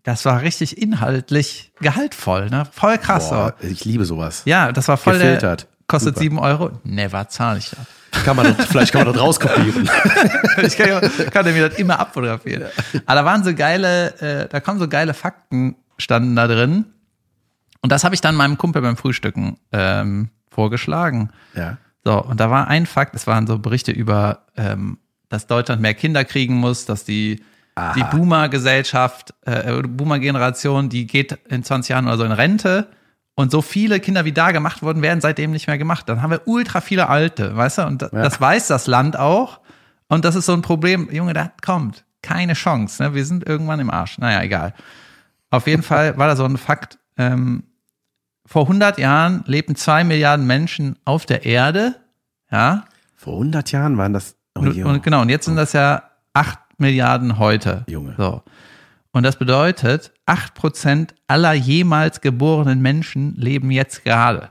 [0.02, 2.66] das war richtig inhaltlich gehaltvoll, ne?
[2.72, 3.28] Voll krass.
[3.28, 4.40] Boah, ich liebe sowas.
[4.46, 5.66] Ja, das war voll der, Gefiltert.
[5.86, 6.20] kostet Super.
[6.22, 6.70] sieben Euro.
[6.82, 7.78] Never zahle ich das.
[8.24, 9.88] Kann man das, vielleicht kann man das rauskopieren.
[10.62, 11.00] ich kann, ja-
[11.30, 12.64] kann mir das immer abfotografieren.
[13.06, 16.86] Aber da waren so geile, äh, da kommen so geile Fakten standen da drin.
[17.80, 21.30] Und das habe ich dann meinem Kumpel beim Frühstücken ähm, vorgeschlagen.
[21.54, 21.76] ja.
[22.06, 24.98] So, und da war ein Fakt, es waren so Berichte über, ähm,
[25.30, 27.42] dass Deutschland mehr Kinder kriegen muss, dass die,
[27.76, 27.94] Aha.
[27.94, 32.88] die Boomer-Gesellschaft, äh, Boomer-Generation, die geht in 20 Jahren oder so in Rente.
[33.36, 36.08] Und so viele Kinder, wie da gemacht wurden, werden seitdem nicht mehr gemacht.
[36.08, 37.82] Dann haben wir ultra viele Alte, weißt du?
[37.86, 38.08] Und Ja.
[38.10, 39.60] das weiß das Land auch.
[40.08, 41.08] Und das ist so ein Problem.
[41.10, 42.04] Junge, das kommt.
[42.22, 43.02] Keine Chance.
[43.02, 43.14] Ne?
[43.14, 44.18] Wir sind irgendwann im Arsch.
[44.18, 44.72] Naja, egal.
[45.50, 46.98] Auf jeden Fall war da so ein Fakt.
[47.16, 47.64] Ähm,
[48.46, 51.96] vor 100 Jahren lebten zwei Milliarden Menschen auf der Erde.
[52.50, 52.84] Ja.
[53.16, 54.36] Vor 100 Jahren waren das.
[54.56, 56.02] Oh, Und, und genau, und jetzt sind das ja
[56.34, 57.84] 8 Milliarden heute.
[57.88, 58.14] Junge.
[58.16, 58.42] So.
[59.14, 64.50] Und das bedeutet, 8% aller jemals geborenen Menschen leben jetzt gerade.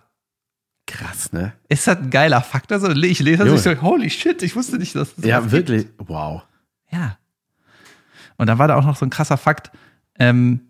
[0.87, 1.53] Krass, ne?
[1.69, 2.71] Ist das ein geiler Fakt?
[2.71, 5.51] Also ich lese das und ich so, holy shit, ich wusste nicht, dass das Ja,
[5.51, 5.87] wirklich.
[5.97, 6.41] Wow.
[6.89, 6.93] gibt.
[7.01, 7.17] Ja.
[8.37, 9.71] Und dann war da auch noch so ein krasser Fakt,
[10.17, 10.61] ähm,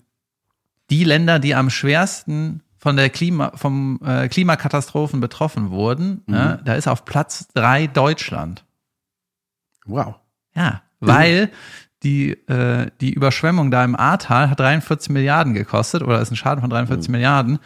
[0.90, 6.34] die Länder, die am schwersten von der Klima, vom äh, Klimakatastrophen betroffen wurden, Mhm.
[6.34, 8.66] ne, da ist auf Platz drei Deutschland.
[9.86, 10.16] Wow.
[10.56, 11.50] Ja, weil
[12.04, 16.62] die, äh, die Überschwemmung da im Ahrtal hat 43 Milliarden gekostet oder ist ein Schaden
[16.62, 17.60] von 43 Milliarden.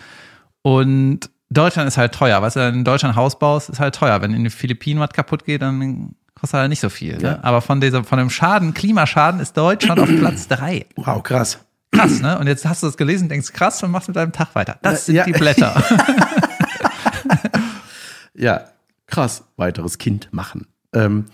[0.61, 2.41] Und Deutschland ist halt teuer.
[2.41, 4.21] Weißt du, wenn du in Deutschland Haus baust, ist halt teuer.
[4.21, 7.21] Wenn in den Philippinen was kaputt geht, dann kostet halt nicht so viel.
[7.21, 7.31] Ja.
[7.31, 7.43] Ne?
[7.43, 10.85] Aber von dieser, von dem Schaden, Klimaschaden, ist Deutschland auf Platz drei.
[10.95, 11.59] Wow, krass.
[11.91, 12.37] Krass, ne?
[12.37, 14.77] Und jetzt hast du das gelesen, denkst krass und machst mit deinem Tag weiter.
[14.81, 15.23] Das sind Ja.
[15.23, 15.81] die Blätter.
[18.33, 18.65] Ja,
[19.07, 19.43] krass.
[19.55, 20.67] Weiteres Kind machen.
[20.93, 21.25] Ähm,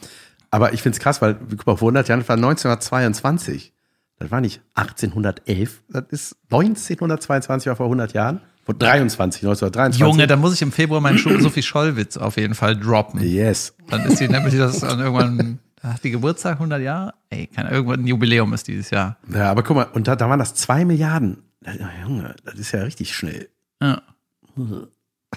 [0.53, 3.73] aber ich finde es krass, weil, guck mal, vor 100 Jahren das war 1922.
[4.19, 8.39] Das war nicht 1811, das ist 1922 war vor 100 Jahren.
[8.63, 9.99] Vor 23, 1923.
[9.99, 13.21] Junge, da muss ich im Februar meinen Schu- Sophie Schollwitz auf jeden Fall droppen.
[13.21, 13.73] Yes.
[13.89, 17.13] Dann ist sie nämlich das dann irgendwann, hat die Geburtstag 100 Jahre?
[17.29, 19.17] Ey, keine, irgendwann ein Jubiläum ist dieses Jahr.
[19.33, 21.43] Ja, aber guck mal, und da, da waren das zwei Milliarden.
[21.65, 23.49] Ja, Junge, das ist ja richtig schnell.
[23.81, 24.01] Ja.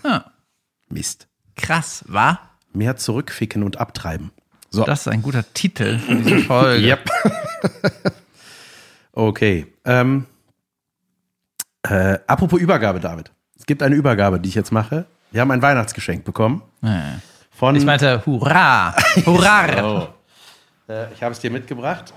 [0.04, 0.24] ja.
[0.88, 1.26] Mist.
[1.56, 2.38] Krass, wa?
[2.72, 4.30] Mehr zurückficken und abtreiben.
[4.76, 4.84] So.
[4.84, 6.86] Das ist ein guter Titel für diese Folge.
[6.86, 7.10] Yep.
[9.12, 9.66] okay.
[9.84, 10.26] Ähm,
[11.88, 13.32] äh, apropos Übergabe, David.
[13.58, 15.06] Es gibt eine Übergabe, die ich jetzt mache.
[15.32, 16.62] Wir haben ein Weihnachtsgeschenk bekommen.
[17.50, 18.94] Von, Ich meinte, hurra,
[19.26, 20.08] hurra.
[20.88, 20.92] Oh.
[20.92, 22.12] Äh, ich habe es dir mitgebracht.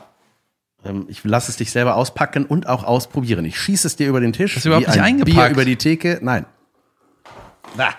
[0.83, 3.45] Ähm, ich lasse es dich selber auspacken und auch ausprobieren.
[3.45, 4.57] Ich schieße es dir über den Tisch.
[4.57, 5.35] Ist überhaupt wie nicht ein eingepackt.
[5.35, 6.19] Bier über die Theke.
[6.21, 6.45] Nein.
[7.77, 7.89] Na.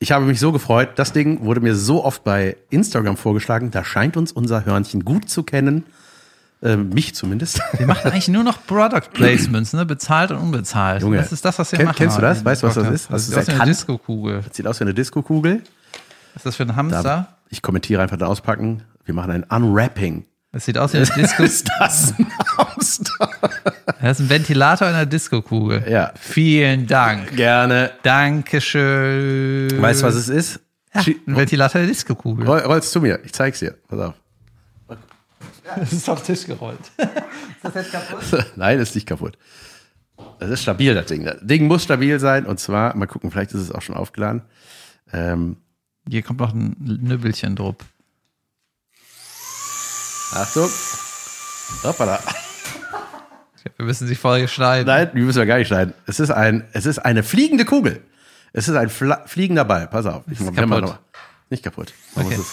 [0.00, 0.90] Ich habe mich so gefreut.
[0.96, 3.70] Das Ding wurde mir so oft bei Instagram vorgeschlagen.
[3.70, 5.84] Da scheint uns unser Hörnchen gut zu kennen.
[6.62, 7.60] Ähm, mich zumindest.
[7.76, 9.86] Wir machen eigentlich nur noch Product Placements, ne?
[9.86, 11.02] Bezahlt und unbezahlt.
[11.02, 11.96] Junge, das ist das, was wir kenn- machen.
[11.96, 12.44] kennst du das?
[12.44, 13.10] Weißt du, was das ist?
[13.10, 13.70] Hast Das ist aus einer erkannt?
[13.70, 14.42] Disco-Kugel.
[14.52, 15.62] Sieht aus wie eine Diskokugel.
[16.34, 17.36] Was ist das für ein Da- Hamster?
[17.48, 18.82] Ich kommentiere einfach das Auspacken.
[19.04, 20.24] Wir machen ein Unwrapping.
[20.52, 21.42] Das sieht aus wie eine Disco.
[21.42, 23.30] Ist das ein Hamster?
[24.00, 25.84] Das ist ein Ventilator in einer Disco-Kugel.
[25.90, 26.12] Ja.
[26.14, 27.34] Vielen Dank.
[27.34, 27.90] Gerne.
[28.04, 29.82] Dankeschön.
[29.82, 30.60] Weißt du, was es ist?
[30.94, 32.46] Ja, ein Ventilator in der Disco-Kugel.
[32.46, 33.18] Roll, roll's zu mir.
[33.24, 33.74] Ich zeig's dir.
[33.88, 34.14] Pass auf.
[35.76, 36.78] Das ist auf den Tisch gerollt.
[36.98, 37.08] ist
[37.62, 38.52] das jetzt kaputt?
[38.56, 39.36] Nein, ist nicht kaputt.
[40.38, 41.24] Das ist stabil, das Ding.
[41.24, 42.46] Das Ding muss stabil sein.
[42.46, 44.42] Und zwar, mal gucken, vielleicht ist es auch schon aufgeladen.
[45.12, 45.56] Ähm,
[46.08, 47.74] Hier kommt noch ein Nübbelchen drauf.
[50.34, 50.68] Achtung.
[51.82, 52.20] Hoppala.
[53.76, 54.86] Wir müssen sie voll schneiden.
[54.86, 55.94] Nein, die müssen wir gar nicht schneiden.
[56.06, 58.02] Es ist, ein, es ist eine fliegende Kugel.
[58.52, 59.86] Es ist ein Fla fliegender Ball.
[59.88, 60.22] Pass auf.
[60.30, 60.68] Ich mach- kaputt.
[60.80, 60.98] noch mal.
[61.50, 61.92] Nicht kaputt.
[62.14, 62.36] Man Okay.
[62.36, 62.46] muss,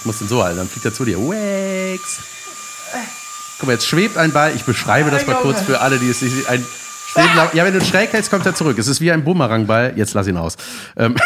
[0.00, 0.58] es, muss den so halten.
[0.58, 1.18] Dann fliegt er zu dir.
[1.18, 2.18] Wax.
[3.58, 4.52] Guck mal, jetzt schwebt ein Ball.
[4.54, 6.46] Ich beschreibe das mal kurz für alle, die es nicht sehen.
[6.48, 6.64] Ein
[7.12, 8.78] schwebender, ja, wenn du ihn schräg hältst, kommt er zurück.
[8.78, 9.94] Es ist wie ein Bumerangball.
[9.96, 10.56] Jetzt lass ihn aus.
[10.96, 11.16] Ähm,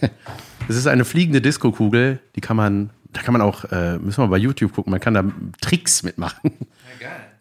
[0.68, 2.20] es ist eine fliegende Disco-Kugel.
[2.36, 5.14] Die kann man, da kann man auch, äh, müssen wir bei YouTube gucken, man kann
[5.14, 5.24] da
[5.60, 6.52] Tricks mitmachen.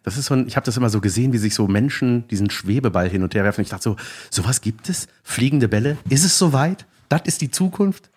[0.04, 2.50] Das ist so ein, ich habe das immer so gesehen, wie sich so Menschen diesen
[2.50, 3.62] Schwebeball hin und her werfen.
[3.62, 3.96] Ich dachte so,
[4.30, 5.08] sowas gibt es?
[5.24, 5.98] Fliegende Bälle?
[6.10, 6.86] Ist es soweit?
[7.10, 8.10] Das ist die Zukunft?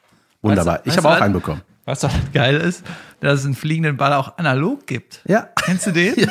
[0.42, 0.76] Wunderbar.
[0.76, 1.62] Weißt du- ich habe auch einen bekommen.
[1.84, 2.84] Was doch geil ist,
[3.20, 5.20] dass es einen fliegenden Ball auch analog gibt.
[5.26, 5.48] Ja.
[5.64, 6.14] Kennst du den?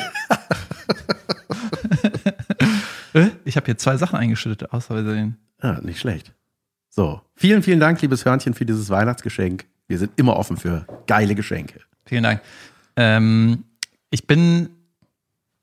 [3.14, 5.36] Äh, ich habe hier zwei Sachen eingeschüttet, außer Versehen.
[5.62, 6.32] Ja, nicht schlecht.
[6.88, 9.66] So, vielen, vielen Dank, liebes Hörnchen, für dieses Weihnachtsgeschenk.
[9.92, 11.80] Wir sind immer offen für geile Geschenke.
[12.06, 12.40] Vielen Dank.
[12.96, 13.64] Ähm,
[14.10, 14.70] ich bin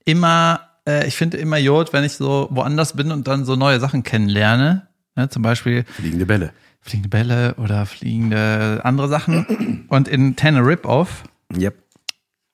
[0.06, 3.80] immer, äh, ich finde immer Jod, wenn ich so woanders bin und dann so neue
[3.80, 4.88] Sachen kennenlerne.
[5.16, 6.54] Ne, zum Beispiel Fliegende Bälle.
[6.82, 9.86] fliegende Bälle oder fliegende andere Sachen.
[9.90, 11.24] Und in Tanner Rip-Off
[11.58, 11.74] Yep.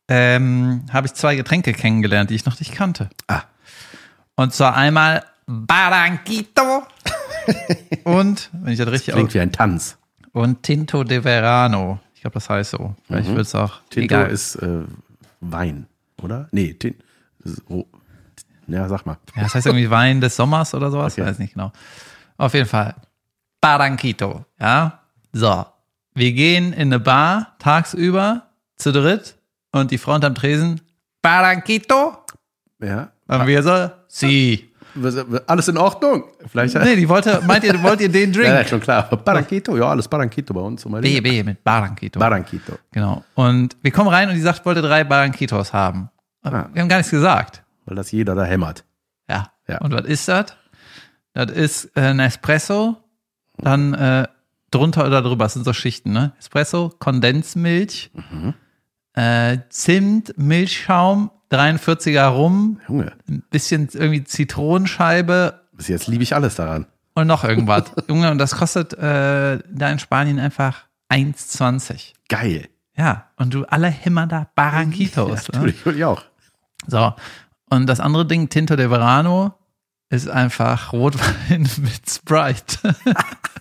[0.07, 3.09] ähm, habe ich zwei Getränke kennengelernt, die ich noch nicht kannte.
[3.27, 3.41] Ah,
[4.37, 6.83] Und zwar einmal Barranquito
[8.05, 9.97] und, wenn ich das richtig klingt wie ein Tanz.
[10.35, 11.99] Und Tinto de Verano.
[12.13, 12.93] Ich glaube, das heißt so.
[13.05, 13.79] Vielleicht wird es auch.
[13.89, 14.29] Tinto egal.
[14.29, 14.81] ist äh,
[15.39, 15.87] Wein,
[16.21, 16.49] oder?
[16.51, 16.95] Nee, Tin
[17.43, 17.85] ist, oh,
[18.67, 19.17] ja, sag mal.
[19.35, 21.13] Ja, das heißt irgendwie Wein des Sommers oder sowas.
[21.13, 21.25] Okay.
[21.25, 21.71] Weiß nicht genau.
[22.37, 22.95] Auf jeden Fall.
[23.61, 24.43] Barranquito.
[24.59, 24.99] Ja.
[25.31, 25.65] So.
[26.13, 29.37] Wir gehen in eine Bar tagsüber zu dritt
[29.71, 30.81] und die Frau unterm Tresen.
[31.21, 32.17] Barranquito.
[32.81, 33.11] Ja.
[33.27, 34.69] Und wir so, sie.
[35.47, 36.23] Alles in Ordnung?
[36.47, 36.75] Vielleicht.
[36.75, 38.69] Nee, die wollte, meint ihr, wollt ihr den ja, ja, Drink?
[38.69, 39.03] schon klar.
[39.09, 40.85] Barranquito, ja, alles Barranquito bei uns.
[41.01, 42.19] B, B mit Barranquito.
[42.19, 42.73] Barranquito.
[42.91, 43.23] Genau.
[43.35, 46.09] Und wir kommen rein und die sagt, wollte drei Barranquitos haben.
[46.43, 46.67] Ah.
[46.73, 47.63] Wir haben gar nichts gesagt.
[47.85, 48.83] Weil das jeder da hämmert.
[49.29, 49.51] Ja.
[49.67, 49.79] Ja.
[49.79, 50.55] Und was ist das?
[51.33, 52.95] Das ist äh, ein Espresso,
[53.57, 54.27] dann äh,
[54.71, 56.31] drunter oder drüber, das sind so Schichten, ne?
[56.39, 58.53] Espresso, Kondensmilch, Mhm.
[59.13, 66.55] äh, Zimt, Milchschaum, 43er Rum, Junge, ein bisschen irgendwie Zitronenscheibe bis jetzt liebe ich alles
[66.55, 66.85] daran.
[67.13, 67.83] und noch irgendwas.
[68.07, 72.13] Junge, und das kostet äh, da in Spanien einfach 1,20.
[72.29, 72.69] Geil.
[72.97, 75.29] Ja, und du alle hämmern da Barranquitos.
[75.49, 75.53] ne?
[75.53, 76.23] Natürlich, will ich auch.
[76.87, 77.13] So.
[77.69, 79.53] Und das andere Ding, Tinto de Verano,
[80.15, 82.95] ist einfach Rotwein mit Sprite.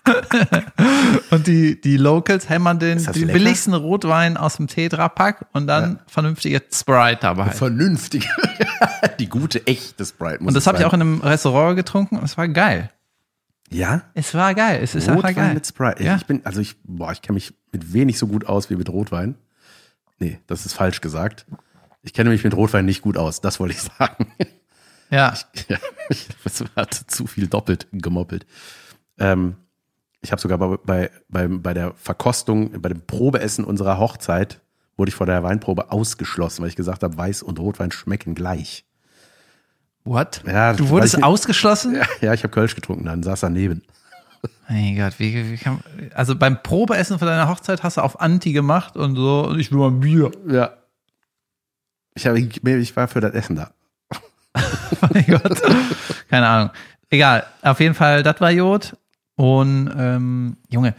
[1.30, 6.62] und die, die Locals hämmern den, den billigsten Rotwein aus dem Tetra-Pack und dann vernünftige
[6.72, 7.50] Sprite dabei.
[7.50, 8.28] Vernünftig.
[9.18, 10.44] die gute, echte Sprite.
[10.44, 12.90] Und das habe ich auch in einem Restaurant getrunken und es war geil.
[13.70, 14.02] Ja?
[14.14, 14.80] Es war geil.
[14.82, 15.54] Es ist einfach Rotwein geil.
[15.54, 16.04] mit Sprite.
[16.04, 16.16] Ja.
[16.16, 18.88] Ich bin, also ich, boah, ich kenne mich mit wenig so gut aus wie mit
[18.88, 19.36] Rotwein.
[20.18, 21.46] Nee, das ist falsch gesagt.
[22.02, 24.26] Ich kenne mich mit Rotwein nicht gut aus, das wollte ich sagen.
[25.10, 25.34] Ja.
[26.08, 28.46] Ich das hat zu viel doppelt gemoppelt.
[29.18, 29.56] Ähm,
[30.20, 34.60] ich habe sogar bei, bei, bei, bei der Verkostung, bei dem Probeessen unserer Hochzeit,
[34.96, 38.84] wurde ich vor der Weinprobe ausgeschlossen, weil ich gesagt habe, Weiß und Rotwein schmecken gleich.
[40.04, 40.42] What?
[40.46, 41.94] Ja, du wurdest ich- ausgeschlossen?
[41.94, 43.82] Ja, ja ich habe Kölsch getrunken, dann saß daneben.
[44.68, 45.82] Mein Gott, wie, wie kann,
[46.14, 49.70] also beim Probeessen von deiner Hochzeit hast du auf Anti gemacht und so, und ich
[49.70, 50.30] will mal ein Bier.
[50.48, 50.76] Ja.
[52.14, 53.72] Ich, habe, ich war für das Essen da.
[55.12, 55.62] mein Gott.
[56.28, 56.70] Keine Ahnung.
[57.10, 58.96] Egal, auf jeden Fall, das war Jod.
[59.36, 60.94] Und ähm, Junge,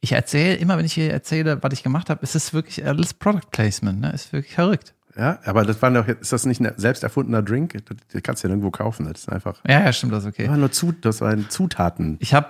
[0.00, 3.14] ich erzähle, immer wenn ich hier erzähle, was ich gemacht habe, ist es wirklich alles
[3.14, 4.12] Product Placement, ne?
[4.12, 4.94] Ist wirklich verrückt.
[5.20, 7.74] Ja, aber das war doch, ist das nicht ein selbst erfundener Drink?
[8.10, 9.04] Das, kannst du ja nirgendwo kaufen.
[9.06, 10.48] Das ist einfach, Ja, ja, stimmt, das ist das okay.
[10.48, 12.16] war nur Zut, das war ein Zutaten.
[12.20, 12.48] Ich habe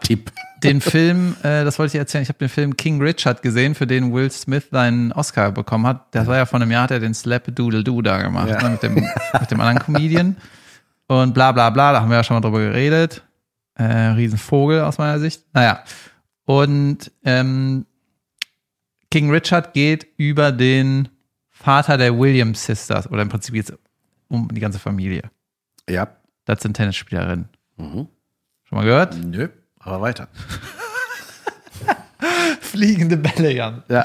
[0.62, 3.88] den Film, äh, das wollte ich erzählen, ich habe den Film King Richard gesehen, für
[3.88, 6.14] den Will Smith seinen Oscar bekommen hat.
[6.14, 8.62] Das war ja vor einem Jahr, hat er den Slap Doodle Doo da gemacht, Ja.
[8.62, 10.36] ne, mit, dem, mit dem anderen Comedian.
[11.08, 13.24] Und bla bla bla, da haben wir ja schon mal drüber geredet.
[13.74, 15.42] Äh, Riesenvogel aus meiner Sicht.
[15.54, 15.82] Naja.
[16.44, 17.86] Und ähm,
[19.10, 21.08] King Richard geht über den
[21.62, 23.74] Vater der Williams Sisters, oder im Prinzip jetzt
[24.28, 25.30] um die ganze Familie.
[25.88, 26.08] Ja.
[26.46, 27.48] Das sind Tennisspielerinnen.
[27.76, 28.08] Mhm.
[28.64, 29.14] Schon mal gehört?
[29.22, 30.28] Nö, aber weiter.
[32.60, 33.82] Fliegende Bälle, Jan.
[33.88, 34.04] Ja.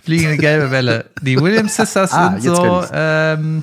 [0.00, 1.10] Fliegende gelbe Welle.
[1.20, 3.62] Die Williams Sisters Ah, sind so, ähm,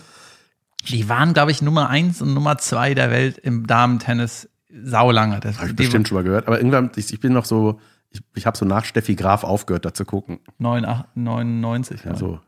[0.87, 5.39] die waren, glaube ich, Nummer eins und Nummer zwei der Welt im Damentennis saulange.
[5.41, 6.47] Das, Habe ich bestimmt schon mal gehört.
[6.47, 7.79] Aber irgendwann, ich, ich bin noch so,
[8.09, 10.39] ich, ich habe so nach Steffi Graf aufgehört, da zu gucken.
[10.59, 12.03] 9, 99.
[12.05, 12.39] Ja, so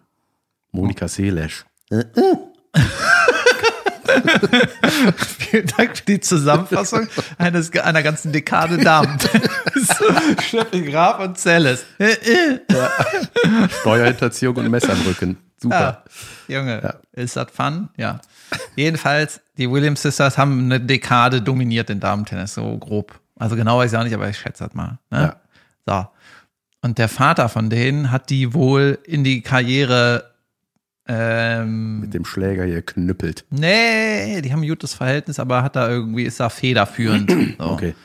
[0.75, 1.65] Monika Seelesch.
[5.39, 7.07] Vielen Dank für die Zusammenfassung
[7.38, 9.17] eines, einer ganzen Dekade Damen.
[10.41, 11.85] Steffi Graf und Zelles.
[11.97, 12.59] Äh.
[13.81, 15.38] Steuerhinterziehung und Messer im Rücken.
[15.57, 16.03] Super.
[16.47, 17.89] Ja, Junge, ist das fun?
[17.97, 18.19] Ja.
[18.75, 23.19] Jedenfalls, die Williams Sisters haben eine Dekade dominiert den Damentennis, so grob.
[23.38, 24.99] Also genau weiß ich auch nicht, aber ich schätze das mal.
[25.09, 25.35] Ne?
[25.85, 26.05] So.
[26.81, 30.35] Und der Vater von denen hat die wohl in die Karriere,
[31.08, 33.46] ähm, Mit dem Schläger hier knüppelt.
[33.50, 37.32] nee, die haben ein gutes Verhältnis, aber hat da irgendwie, ist da federführend.
[37.58, 37.70] So.
[37.72, 37.96] Okay.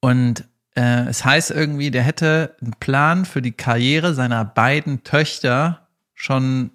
[0.00, 0.44] Und
[0.76, 6.70] äh, es heißt irgendwie, der hätte einen Plan für die Karriere seiner beiden Töchter schon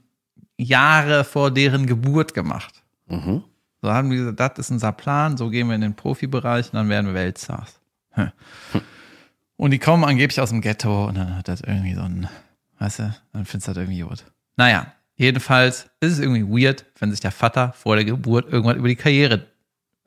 [0.58, 2.84] Jahre vor deren Geburt gemacht.
[3.08, 3.44] Mhm.
[3.82, 6.76] So haben die gesagt, das ist unser Plan, so gehen wir in den Profibereich und
[6.76, 7.80] dann werden wir Weltstars.
[8.12, 8.32] Hm.
[9.58, 12.30] Und die kommen angeblich aus dem Ghetto und dann hat das irgendwie so ein,
[12.84, 14.24] weißt du, dann findest du das irgendwie gut.
[14.58, 18.88] Naja, jedenfalls ist es irgendwie weird, wenn sich der Vater vor der Geburt irgendwann über
[18.90, 19.48] die Karriere.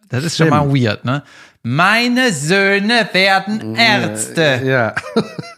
[0.08, 1.22] Das ist schon mal weird, ne?
[1.62, 4.60] Meine Söhne werden Ärzte.
[4.64, 4.94] Ja.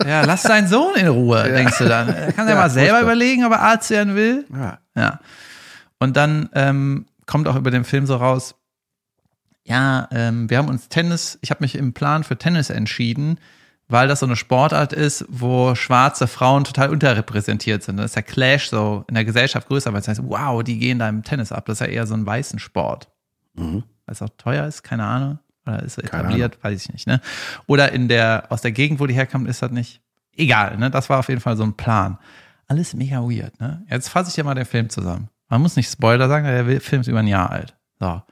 [0.07, 2.09] Ja, lass deinen Sohn in Ruhe, denkst du dann.
[2.15, 3.03] Er kann ja, Ja, mal selber furchtbar.
[3.13, 4.47] überlegen, ob er Arzt werden will.
[4.55, 4.79] ja.
[4.97, 5.21] Ja.
[5.99, 8.55] Und dann ähm, kommt auch über den Film so raus,
[9.65, 13.39] ja, ähm, wir haben uns Tennis, ich habe mich im Plan für Tennis entschieden,
[13.89, 17.97] weil das so eine Sportart ist, wo schwarze Frauen total unterrepräsentiert sind.
[17.97, 20.99] Da ist der Clash so in der Gesellschaft größer, weil es heißt, wow, die gehen
[20.99, 21.65] da im Tennis ab.
[21.67, 23.09] Das ist ja eher so ein weißen Sport.
[23.55, 23.85] Mhm.
[24.05, 25.39] Weil es auch teuer ist, keine Ahnung.
[25.67, 27.21] Oder ist so etabliert, weiß ich nicht, ne?
[27.67, 30.01] Oder in der, aus der Gegend, wo die herkommen, ist das nicht.
[30.35, 30.91] Egal, ne?
[30.91, 32.19] Das war auf jeden Fall so ein Plan.
[32.69, 33.85] Alles mega weird, ne?
[33.91, 35.29] Jetzt fasse ich dir mal den Film zusammen.
[35.49, 37.75] Man muss nicht Spoiler sagen, der Film ist über ein Jahr alt.
[37.99, 38.23] So.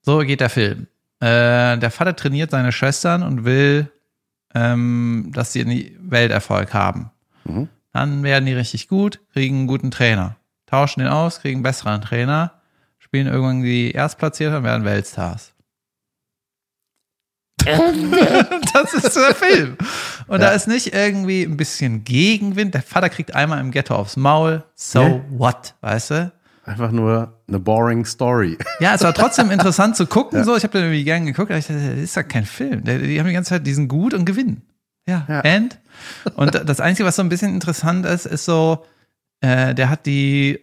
[0.00, 0.88] So geht der Film.
[1.20, 3.90] Äh, der Vater trainiert seine Schwestern und will,
[4.54, 7.10] ähm, dass sie einen Welterfolg haben.
[7.44, 7.68] Mhm.
[7.92, 10.36] Dann werden die richtig gut, kriegen einen guten Trainer.
[10.66, 12.60] Tauschen den aus, kriegen einen besseren Trainer,
[12.98, 15.52] spielen irgendwann die Erstplatzierten und werden Weltstars.
[17.64, 19.76] das ist der Film.
[20.26, 20.52] Und da Ja.
[20.56, 22.74] ist nicht irgendwie ein bisschen Gegenwind.
[22.74, 24.64] Der Vater kriegt einmal im Ghetto aufs Maul.
[24.74, 25.20] So Nee.
[25.30, 26.32] what, weißt du?
[26.64, 28.56] Einfach nur eine boring Story.
[28.80, 30.44] Ja, es war trotzdem interessant zu gucken.
[30.44, 31.50] So, ich habe den irgendwie gern geguckt.
[31.50, 32.84] aber Ich dachte, das ist ja kein Film.
[32.84, 34.62] Die, haben die ganze Zeit diesen gut und gewinnen.
[35.08, 35.40] Ja, Ja.
[35.40, 35.78] and?
[36.36, 38.84] Und das Einzige, was so ein bisschen interessant ist, ist so,
[39.40, 40.60] äh, der hat die,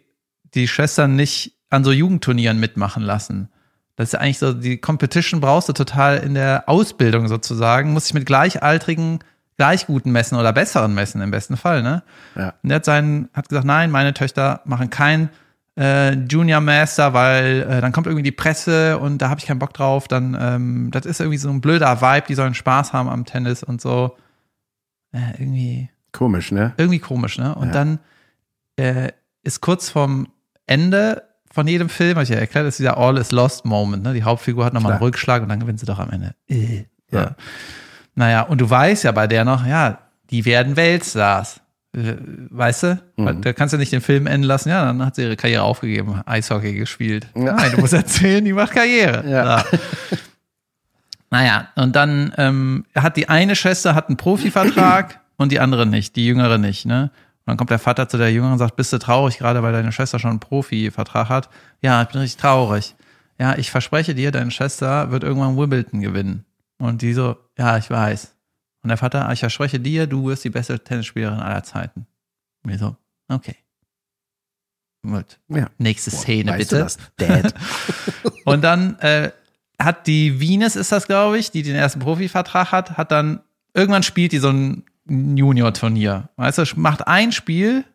[0.53, 3.49] die Schwestern nicht an so Jugendturnieren mitmachen lassen.
[3.97, 7.91] Das ist ja eigentlich so, die Competition brauchst du total in der Ausbildung sozusagen.
[7.91, 9.19] Muss ich mit Gleichaltrigen
[9.57, 12.03] gleich guten messen oder besseren messen im besten Fall, ne?
[12.37, 12.53] Ja.
[12.63, 15.27] Und er hat seinen, hat gesagt, nein, meine Töchter machen kein
[15.79, 19.59] äh, Junior Master, weil äh, dann kommt irgendwie die Presse und da habe ich keinen
[19.59, 20.07] Bock drauf.
[20.09, 23.63] Dann, ähm, das ist irgendwie so ein blöder Vibe, die sollen Spaß haben am Tennis
[23.63, 24.17] und so.
[25.13, 26.73] Äh, irgendwie, Komisch, ne?
[26.77, 27.55] irgendwie komisch, ne?
[27.55, 27.73] Und Ja.
[27.73, 27.99] dann
[28.77, 29.11] äh,
[29.43, 30.27] ist kurz vorm
[30.67, 34.13] Ende von jedem Film, habe ich ja erklärt, ist dieser All is Lost Moment, ne?
[34.13, 35.01] Die Hauptfigur hat nochmal einen.
[35.01, 36.35] Rückschlag und dann gewinnt sie doch am Ende.
[36.47, 37.21] Äh, ja.
[37.21, 37.35] Ja.
[38.15, 41.61] Naja, und du weißt ja bei der noch, ja, die werden Weltstars.
[41.95, 42.15] Äh,
[42.49, 43.01] Weißt du?
[43.17, 43.41] Mhm.
[43.41, 44.69] Da kannst du nicht den Film enden lassen.
[44.69, 47.27] Ja, dann hat sie ihre Karriere aufgegeben, Eishockey gespielt.
[47.35, 47.53] Ja.
[47.53, 49.27] Nein, du musst erzählen, die macht Karriere.
[49.29, 49.63] Ja.
[51.31, 56.15] Naja, und dann ähm, hat die eine Schwester hat einen Profivertrag und die andere nicht,
[56.15, 57.11] die jüngere nicht, ne?
[57.45, 59.73] Und dann kommt der Vater zu der Jüngeren und sagt, bist du traurig, gerade weil
[59.73, 61.49] deine Schwester schon einen Profivertrag hat?
[61.81, 62.95] Ja, ich bin richtig traurig.
[63.39, 66.45] Ja, ich verspreche dir, deine Schwester wird irgendwann Wimbledon gewinnen.
[66.77, 68.35] Und die so, ja, ich weiß.
[68.81, 72.07] Und der Vater, "Ah, ich verspreche dir, du wirst die beste Tennisspielerin aller Zeiten.
[72.63, 72.95] Und wir so,
[73.27, 73.55] okay.
[75.01, 75.39] Gut.
[75.47, 75.69] Ja.
[75.77, 76.87] Nächste Szene, weißt bitte.
[77.17, 77.53] Dad?
[78.45, 79.31] Und dann äh,
[79.79, 83.41] hat die Venus, ist das, glaube ich, die den ersten Profivertrag hat, hat dann,
[83.73, 86.29] irgendwann spielt die so ein Junior-Turnier.
[86.35, 87.85] Weißt du, macht ein Spiel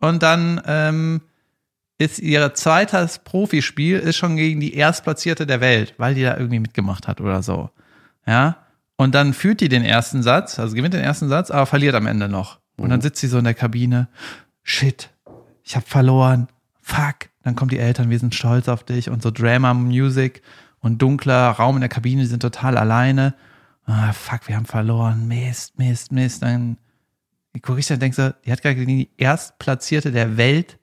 [0.00, 1.20] und dann ähm,
[1.98, 6.58] ist ihr zweites Profispiel ist schon gegen die Erstplatzierte der Welt, weil die da irgendwie
[6.58, 7.70] mitgemacht hat oder so.
[8.26, 8.56] Ja.
[9.00, 12.06] Und dann führt die den ersten Satz, also gewinnt den ersten Satz, aber verliert am
[12.06, 12.60] Ende noch.
[12.76, 14.08] Und dann sitzt sie so in der Kabine.
[14.62, 15.08] Shit,
[15.62, 16.48] ich habe verloren.
[16.82, 17.30] Fuck.
[17.42, 20.42] Dann kommen die Eltern, wir sind stolz auf dich und so Drama Music
[20.80, 23.34] und dunkler Raum in der Kabine, die sind total alleine.
[23.86, 25.26] Ah, fuck, wir haben verloren.
[25.26, 26.42] Mist, Mist, Mist.
[26.42, 26.76] Dann
[27.62, 30.78] gucke ich da und denke so, die hat gerade gegen die Erstplatzierte der Welt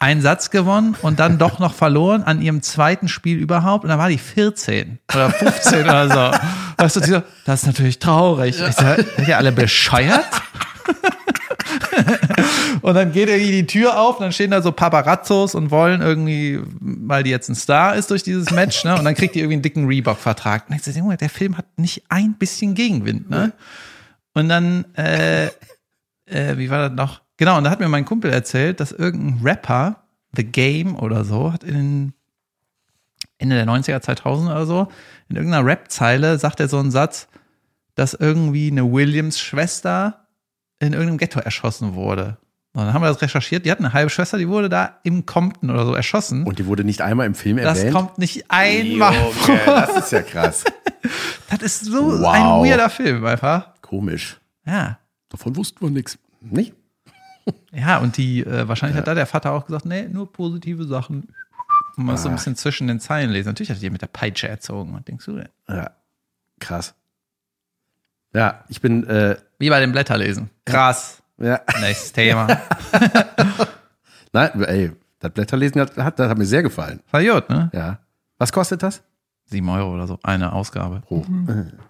[0.00, 3.84] einen Satz gewonnen und dann doch noch verloren an ihrem zweiten Spiel überhaupt.
[3.84, 6.38] Und dann war die 14 oder 15 oder so.
[6.78, 8.58] Weißt du, so, das ist natürlich traurig.
[8.58, 10.24] Ich so, seid ihr alle bescheuert?
[12.80, 16.00] und dann geht irgendwie die Tür auf und dann stehen da so Paparazzos und wollen
[16.00, 18.96] irgendwie, weil die jetzt ein Star ist durch dieses Match, ne?
[18.96, 20.70] Und dann kriegt die irgendwie einen dicken Reebok-Vertrag.
[20.70, 23.52] Und ich so, Junge, der Film hat nicht ein bisschen Gegenwind, ne?
[24.32, 25.48] Und dann, äh,
[26.24, 27.20] äh, wie war das noch?
[27.40, 30.02] Genau, und da hat mir mein Kumpel erzählt, dass irgendein Rapper,
[30.36, 32.14] The Game oder so, hat in den
[33.38, 34.88] Ende der 90er, 2000 oder so,
[35.30, 37.28] in irgendeiner Rap-Zeile sagt er so einen Satz,
[37.94, 40.26] dass irgendwie eine Williams-Schwester
[40.80, 42.36] in irgendeinem Ghetto erschossen wurde.
[42.74, 43.64] Und dann haben wir das recherchiert.
[43.64, 46.44] Die hat eine halbe Schwester, die wurde da im Compton oder so erschossen.
[46.44, 47.94] Und die wurde nicht einmal im Film das erwähnt.
[47.96, 49.48] kommt nicht einmal vor.
[49.56, 50.64] Junge, das ist ja krass.
[51.48, 52.28] Das ist so Wow.
[52.28, 53.70] ein weirder Film einfach.
[53.80, 54.38] Komisch.
[54.64, 54.98] Ja.
[55.30, 56.16] Davon wussten wir nichts.
[56.42, 56.74] Nicht?
[57.72, 61.28] Ja, und die, äh, wahrscheinlich hat da der Vater auch gesagt, nee, nur positive Sachen.
[61.96, 62.36] Man muss so ein Ah.
[62.36, 63.48] bisschen zwischen den Zeilen lesen.
[63.48, 64.94] Natürlich hat er die mit der Peitsche erzogen.
[64.94, 65.48] Was denkst du denn?
[65.68, 65.90] Ja.
[66.60, 66.94] Krass.
[68.32, 70.50] Ja, ich bin, äh, Wie bei dem Blätterlesen.
[70.64, 71.22] Krass.
[71.38, 71.60] ja.
[71.80, 72.46] Nächstes Thema.
[74.32, 77.00] Nein, ey, das Blätterlesen hat, hat, das hat mir sehr gefallen.
[77.10, 77.70] War gut, ne?
[77.72, 77.98] Ja.
[78.38, 79.02] Was kostet das?
[79.46, 80.18] Sieben Euro oder so.
[80.22, 81.02] Eine Ausgabe.
[81.08, 81.24] Oh.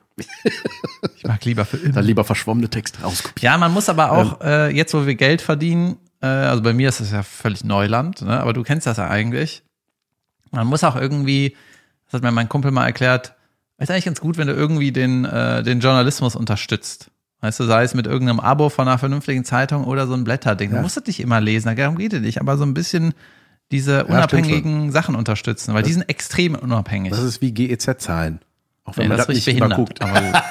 [1.17, 1.95] Ich mag lieber für immer.
[1.95, 3.53] Dann lieber verschwommene Texte rauskopieren.
[3.53, 6.89] Ja, man muss aber auch, äh, jetzt wo wir Geld verdienen, äh, also bei mir
[6.89, 8.41] ist das ja völlig Neuland, ne?
[8.41, 9.63] aber du kennst das ja eigentlich.
[10.51, 11.57] Man muss auch irgendwie,
[12.07, 13.35] das hat mir mein Kumpel mal erklärt,
[13.79, 17.11] ist eigentlich ganz gut, wenn du irgendwie den, äh, den Journalismus unterstützt.
[17.41, 20.71] Weißt du, sei es mit irgendeinem Abo von einer vernünftigen Zeitung oder so ein Blätterding.
[20.71, 20.83] Du Ja.
[20.83, 23.15] musst das nicht immer lesen, darum geht es nicht, aber so ein bisschen
[23.73, 27.11] diese unabhängigen Sachen unterstützen, weil die sind extrem unabhängig.
[27.13, 28.41] Das ist wie GEZ-Zahlen.
[28.91, 29.75] Auch wenn Nee, man das nicht behindert.
[29.77, 30.01] guckt.
[30.03, 30.43] Aber gut.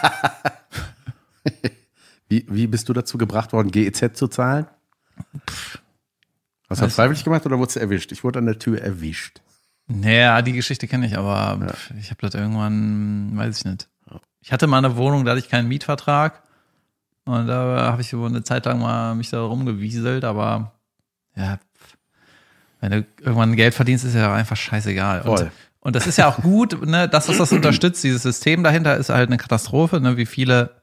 [2.31, 4.67] Wie, wie bist du dazu gebracht worden, GEZ zu zahlen?
[6.69, 8.11] Hast du das Weiß- freiwillig gemacht oder wurdest du erwischt?
[8.11, 9.41] Ich wurde an der Tür erwischt.
[9.87, 13.89] Naja, die Geschichte kenne ich, aber pf, ich habe das irgendwann, weiß ich nicht.
[14.41, 16.43] Ich hatte mal eine Wohnung, da hatte ich keinen Mietvertrag.
[17.25, 20.73] Und da habe ich so eine Zeit lang mal mich da rumgewieselt, aber
[21.35, 21.57] ja,
[22.79, 25.23] wenn du irgendwann Geld verdienst, ist ja einfach scheißegal.
[25.23, 25.39] Voll.
[25.45, 25.51] und
[25.83, 29.29] das ist ja auch gut, ne, das, was das unterstützt, dieses System dahinter ist halt
[29.29, 30.81] eine Katastrophe, ne, wie viele,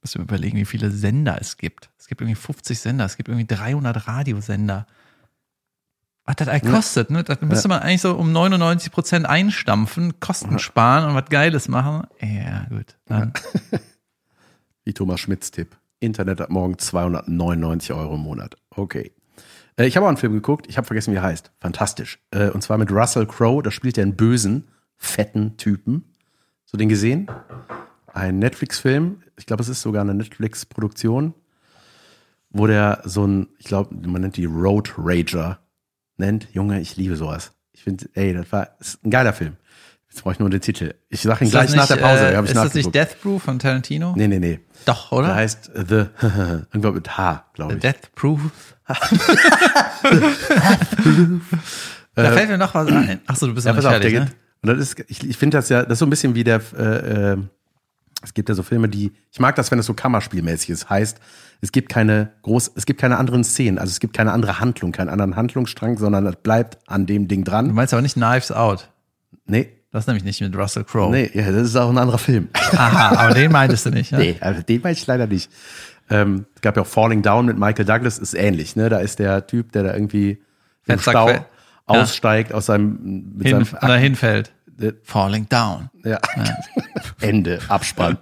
[0.00, 1.90] musst du mir überlegen, wie viele Sender es gibt.
[1.98, 4.86] Es gibt irgendwie 50 Sender, es gibt irgendwie 300 Radiosender.
[6.24, 7.24] Was das eigentlich kostet, ne?
[7.24, 12.06] Da müsste man eigentlich so um 99 Prozent einstampfen, Kosten sparen und was Geiles machen.
[12.20, 12.98] Ja, gut.
[13.06, 13.32] Dann.
[14.84, 15.76] Wie Thomas Schmidts Tipp.
[15.98, 18.56] Internet ab morgen 299 Euro im Monat.
[18.70, 19.12] Okay.
[19.80, 20.66] Äh, ich habe auch einen Film geguckt.
[20.68, 21.50] Ich habe vergessen, wie er heißt.
[21.58, 22.18] Fantastisch.
[22.30, 23.62] Äh, und zwar mit Russell Crowe.
[23.62, 26.04] Da spielt er einen bösen, fetten Typen.
[26.66, 27.30] So den gesehen?
[28.12, 29.22] Ein Netflix-Film.
[29.36, 31.34] Ich glaube, es ist sogar eine Netflix-Produktion,
[32.50, 35.58] wo der so ein, ich glaube, man nennt die Road Rager
[36.16, 36.48] nennt.
[36.52, 37.52] Junge, ich liebe sowas.
[37.72, 39.56] Ich finde, ey, das war ist ein geiler Film.
[40.10, 40.94] Jetzt brauche ich nur den Titel.
[41.08, 42.26] Ich sage ihn gleich das nach der nicht, Pause.
[42.26, 42.92] Äh, ist das nicht.
[42.94, 44.12] Death Proof von Tarantino?
[44.16, 44.58] Nee, nee, nee.
[44.84, 45.34] Doch, Der oder?
[45.36, 46.06] heißt The,
[46.72, 47.80] irgendwann mit H, glaube ich.
[47.80, 48.40] Death Proof.
[52.14, 53.20] Da fällt mir noch was ein.
[53.26, 54.22] Achso, du bist Ja, noch nicht auf, fertig, geht.
[54.62, 56.60] Und das ist, ich, ich finde das ja, das ist so ein bisschen wie der,
[56.76, 57.36] äh, äh,
[58.22, 60.90] es gibt ja so Filme, die, ich mag das, wenn es so Kammerspielmäßig ist.
[60.90, 61.18] Heißt,
[61.62, 64.92] es gibt keine groß, es gibt keine anderen Szenen, also es gibt keine andere Handlung,
[64.92, 67.72] keinen anderen Handlungsstrang, sondern es bleibt an dem Ding Du dran.
[67.72, 68.90] meinst aber nicht Knives Out.
[69.46, 71.10] Nee, Das ist nämlich nicht mit Russell Crowe.
[71.10, 72.48] nee, ja, das ist auch ein anderer Film.
[72.54, 74.10] Aha, aber den meintest du nicht.
[74.10, 74.18] Ja?
[74.18, 75.50] Nee, also den weiß ich leider nicht.
[76.10, 78.88] Ähm, es gab ja auch Falling Down mit Michael Douglas, ist ähnlich, ne?
[78.88, 80.42] Da ist der Typ, der da irgendwie
[80.86, 81.44] im Stau quer-
[81.86, 84.52] aussteigt aus seinem, mit Hin, seinem oder hinfällt.
[84.80, 85.90] Äh, Falling down.
[86.04, 86.18] Ja.
[87.20, 88.18] Ende, Abspann.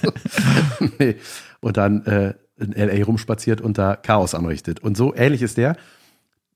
[0.98, 1.16] nee.
[1.60, 3.04] Und dann äh, in L.A.
[3.04, 4.80] rumspaziert und da Chaos anrichtet.
[4.80, 5.76] Und so ähnlich ist der.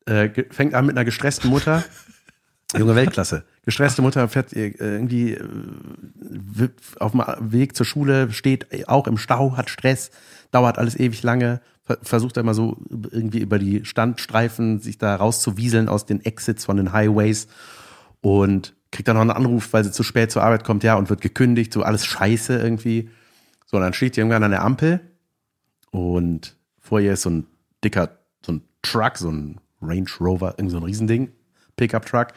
[0.06, 1.84] Äh, fängt an mit einer gestressten Mutter.
[2.76, 3.44] Junge Weltklasse.
[3.64, 6.68] Gestresste Mutter fährt äh, irgendwie äh,
[6.98, 10.10] auf dem Weg zur Schule, steht auch im Stau, hat Stress,
[10.50, 12.78] dauert alles ewig lange, ver- versucht immer so
[13.10, 17.46] irgendwie über die Standstreifen sich da rauszuwieseln aus den Exits von den Highways
[18.20, 21.10] und kriegt dann noch einen Anruf, weil sie zu spät zur Arbeit kommt, ja, und
[21.10, 23.10] wird gekündigt, so alles scheiße irgendwie.
[23.66, 25.00] So, und dann steht die irgendwann an der Ampel
[25.90, 27.46] und vor ihr ist so ein
[27.82, 31.32] dicker, so ein Truck, so ein Range Rover, irgend so ein Riesending,
[31.76, 32.28] Pickup-Truck.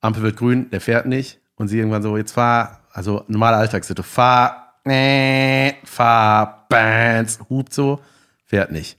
[0.00, 1.40] Ampel wird grün, der fährt nicht.
[1.56, 8.00] Und sie irgendwann so, jetzt fahr, also normale Alltagssitte, fahr, äh, fahr, bands, hupt so,
[8.44, 8.98] fährt nicht.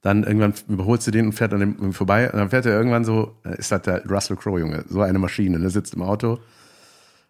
[0.00, 2.30] Dann irgendwann überholt sie den und fährt an dem vorbei.
[2.30, 5.58] Und dann fährt er irgendwann so, ist das der Russell Crowe, Junge, so eine Maschine,
[5.60, 6.40] der sitzt im Auto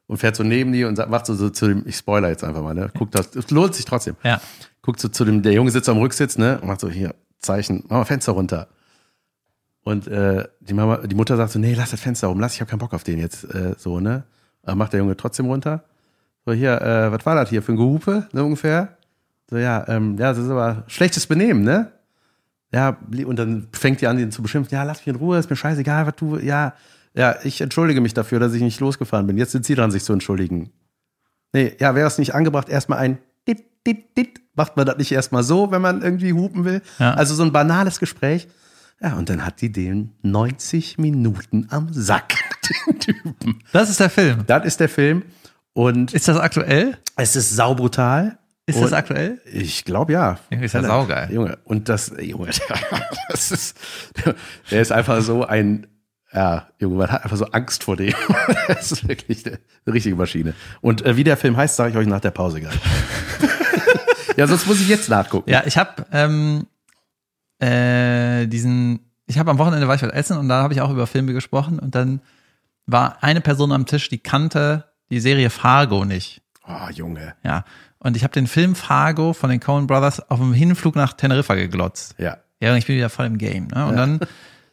[0.06, 2.44] und fährt so neben die und sagt, macht so, so zu dem, ich spoiler jetzt
[2.44, 2.90] einfach mal, ne?
[2.96, 4.16] Guckt das, es lohnt sich trotzdem.
[4.22, 4.40] Ja.
[4.82, 6.58] Guckt so zu dem, der Junge sitzt am Rücksitz, ne?
[6.60, 8.68] Und macht so, hier, Zeichen, mach mal Fenster runter.
[9.84, 12.60] Und äh, die Mama, die Mutter sagt so, nee, lass das Fenster oben, lass, ich
[12.60, 14.24] habe keinen Bock auf den jetzt, äh, so, ne?
[14.62, 15.84] Aber macht der Junge trotzdem runter.
[16.46, 18.96] So, hier, äh, was war das hier für ein Gehupe, ne, ungefähr?
[19.50, 21.90] So, ja, ähm, ja, das ist aber schlechtes Benehmen, ne?
[22.72, 24.74] Ja, und dann fängt die an, ihn zu beschimpfen.
[24.74, 26.74] Ja, lass mich in Ruhe, ist mir scheißegal, was du, ja,
[27.14, 29.36] ja, ich entschuldige mich dafür, dass ich nicht losgefahren bin.
[29.36, 30.70] Jetzt sind sie dran, sich zu entschuldigen.
[31.52, 34.40] Nee, ja, wäre es nicht angebracht, erstmal ein dit, dit, dit.
[34.54, 36.82] Macht man das nicht erstmal so, wenn man irgendwie hupen will?
[36.98, 37.14] Ja.
[37.14, 38.48] Also so ein banales Gespräch.
[39.02, 42.34] Ja, und dann hat die den 90 Minuten am Sack,
[42.86, 43.62] den Typen.
[43.72, 44.44] Das ist der Film.
[44.46, 45.24] Das ist der Film.
[45.72, 46.98] Und Ist das aktuell?
[47.16, 48.38] es ist saubrutal.
[48.66, 49.40] Ist und das aktuell?
[49.44, 50.38] Ich glaube ja.
[50.50, 51.32] Irgendwie ist ja saugeil.
[51.32, 52.50] Junge, und das, Junge,
[53.28, 53.76] das ist,
[54.70, 55.88] der ist einfach so ein,
[56.32, 58.14] ja, Junge, man hat einfach so Angst vor dem.
[58.68, 60.54] Das ist wirklich eine, eine richtige Maschine.
[60.80, 62.78] Und äh, wie der Film heißt, sage ich euch nach der Pause gleich.
[64.36, 65.50] ja, sonst muss ich jetzt nachgucken.
[65.50, 66.66] Ja, ich habe ähm,
[67.62, 70.90] äh, diesen, ich habe am Wochenende war ich bei Essen und da habe ich auch
[70.90, 72.20] über Filme gesprochen und dann
[72.86, 76.42] war eine Person am Tisch, die kannte die Serie Fargo nicht.
[76.66, 77.34] Oh, Junge.
[77.44, 77.64] Ja.
[77.98, 81.54] Und ich habe den Film Fargo von den Coen Brothers auf dem Hinflug nach Teneriffa
[81.54, 82.16] geglotzt.
[82.18, 82.38] Ja.
[82.60, 83.68] Ja, und ich bin wieder voll im Game.
[83.68, 83.86] Ne?
[83.86, 84.20] Und dann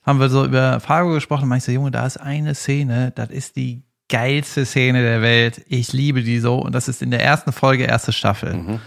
[0.04, 3.30] haben wir so über Fargo gesprochen und meinte so, Junge, da ist eine Szene, das
[3.30, 5.62] ist die geilste Szene der Welt.
[5.68, 6.58] Ich liebe die so.
[6.60, 8.56] Und das ist in der ersten Folge, erste Staffel.
[8.56, 8.80] Mhm.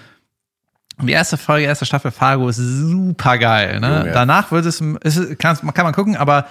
[1.06, 3.80] Die erste Folge, erste Staffel Fargo ist super geil.
[3.80, 3.98] Ne?
[4.00, 4.12] Junge.
[4.12, 6.46] Danach wird es, ist, kann, kann man gucken, aber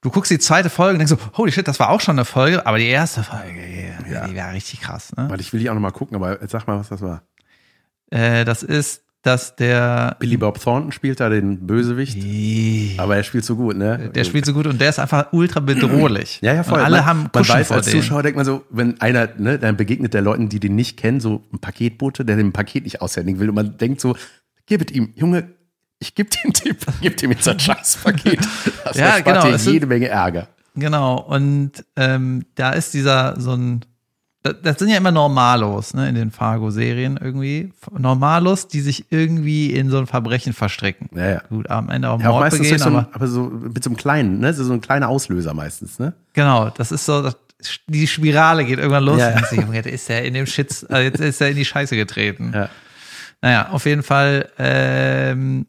[0.00, 2.24] du guckst die zweite Folge und denkst so, holy shit, das war auch schon eine
[2.24, 4.26] Folge, aber die erste Folge, die, Ja.
[4.26, 5.14] die war richtig krass.
[5.16, 5.28] Ne?
[5.30, 7.22] Warte, ich will die auch nochmal gucken, aber sag mal, was das war.
[8.10, 12.18] Äh, das ist, dass der, Billy Bob Thornton spielt da den Bösewicht,
[12.98, 14.10] aber er spielt so gut, ne?
[14.14, 16.38] der spielt so gut und der ist einfach ultra bedrohlich.
[16.42, 16.78] Ja, ja, voll.
[16.78, 17.90] Und alle man, haben man Kuschen weiß vor als.
[17.90, 21.20] Zuschauer, denkt man so, wenn einer, ne, dann begegnet der Leuten, die den nicht kennen,
[21.20, 24.14] so ein Paketbote, der dem Paket nicht aushändigen will und man denkt so,
[24.66, 25.48] gib es ihm, Junge,
[25.98, 28.40] ich geb dem Typ, gib dem jetzt ein Scheißpaket.
[28.84, 30.48] Das Ja, genau, dir jede Menge Ärger.
[30.76, 33.84] Genau, und ähm, da ist dieser so ein.
[34.44, 37.72] Das, das sind ja immer Normalos, ne, in den Fargo-Serien irgendwie.
[37.96, 41.08] Normalos, die sich irgendwie in so ein Verbrechen verstricken.
[41.16, 41.42] Ja, ja.
[41.48, 43.82] Gut, am Ende auch Ja, auch Mord meistens begehen, so ein, aber aber so mit
[43.82, 46.12] so einem kleinen, ne, so ein kleiner Auslöser meistens, ne?
[46.34, 47.38] genau, das ist so, das,
[47.86, 49.18] die Spirale geht irgendwann los.
[49.18, 49.72] Ja, ja.
[49.72, 52.52] jetzt ist er in dem Shit, äh, jetzt ist er in die Scheiße getreten.
[52.54, 52.68] Ja.
[53.40, 55.64] Naja, auf jeden Fall, ähm,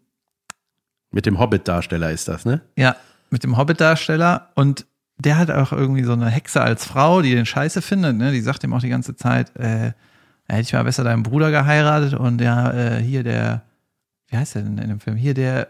[1.12, 2.60] Mit dem Hobbit-Darsteller ist das, ne?
[2.76, 2.98] Ja,
[3.30, 4.86] mit dem Hobbit-Darsteller und
[5.18, 8.32] der hat auch irgendwie so eine Hexe als Frau, die den Scheiße findet, ne?
[8.32, 9.94] Die sagt ihm auch die ganze Zeit, äh,
[10.48, 13.64] hätte ich mal besser deinen Bruder geheiratet und ja, äh, hier der,
[14.28, 15.16] wie heißt der denn in dem Film?
[15.16, 15.70] Hier der,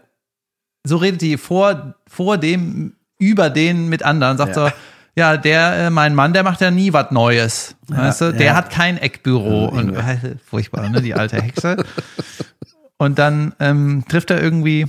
[0.84, 4.68] so redet die vor, vor dem, über den mit anderen, sagt Ja.
[4.68, 4.72] so,
[5.18, 7.74] ja, der, äh, mein Mann, der macht ja nie was Neues.
[7.88, 8.54] weißt du, der ja.
[8.54, 11.00] hat kein Eckbüro Ja, und äh, furchtbar, ne?
[11.00, 11.76] Die alte Hexe.
[12.98, 14.86] Und dann ähm, trifft er irgendwie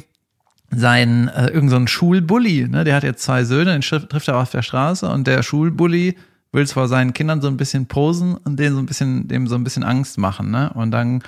[0.69, 2.83] seinen, äh, irgend so Schulbully, ne?
[2.83, 6.17] Der hat jetzt zwei Söhne, den trifft er auf der Straße und der Schulbully
[6.51, 9.55] willst vor seinen Kindern so ein bisschen posen und denen so ein bisschen, dem so
[9.55, 10.71] ein bisschen Angst machen, ne?
[10.73, 11.23] Und dann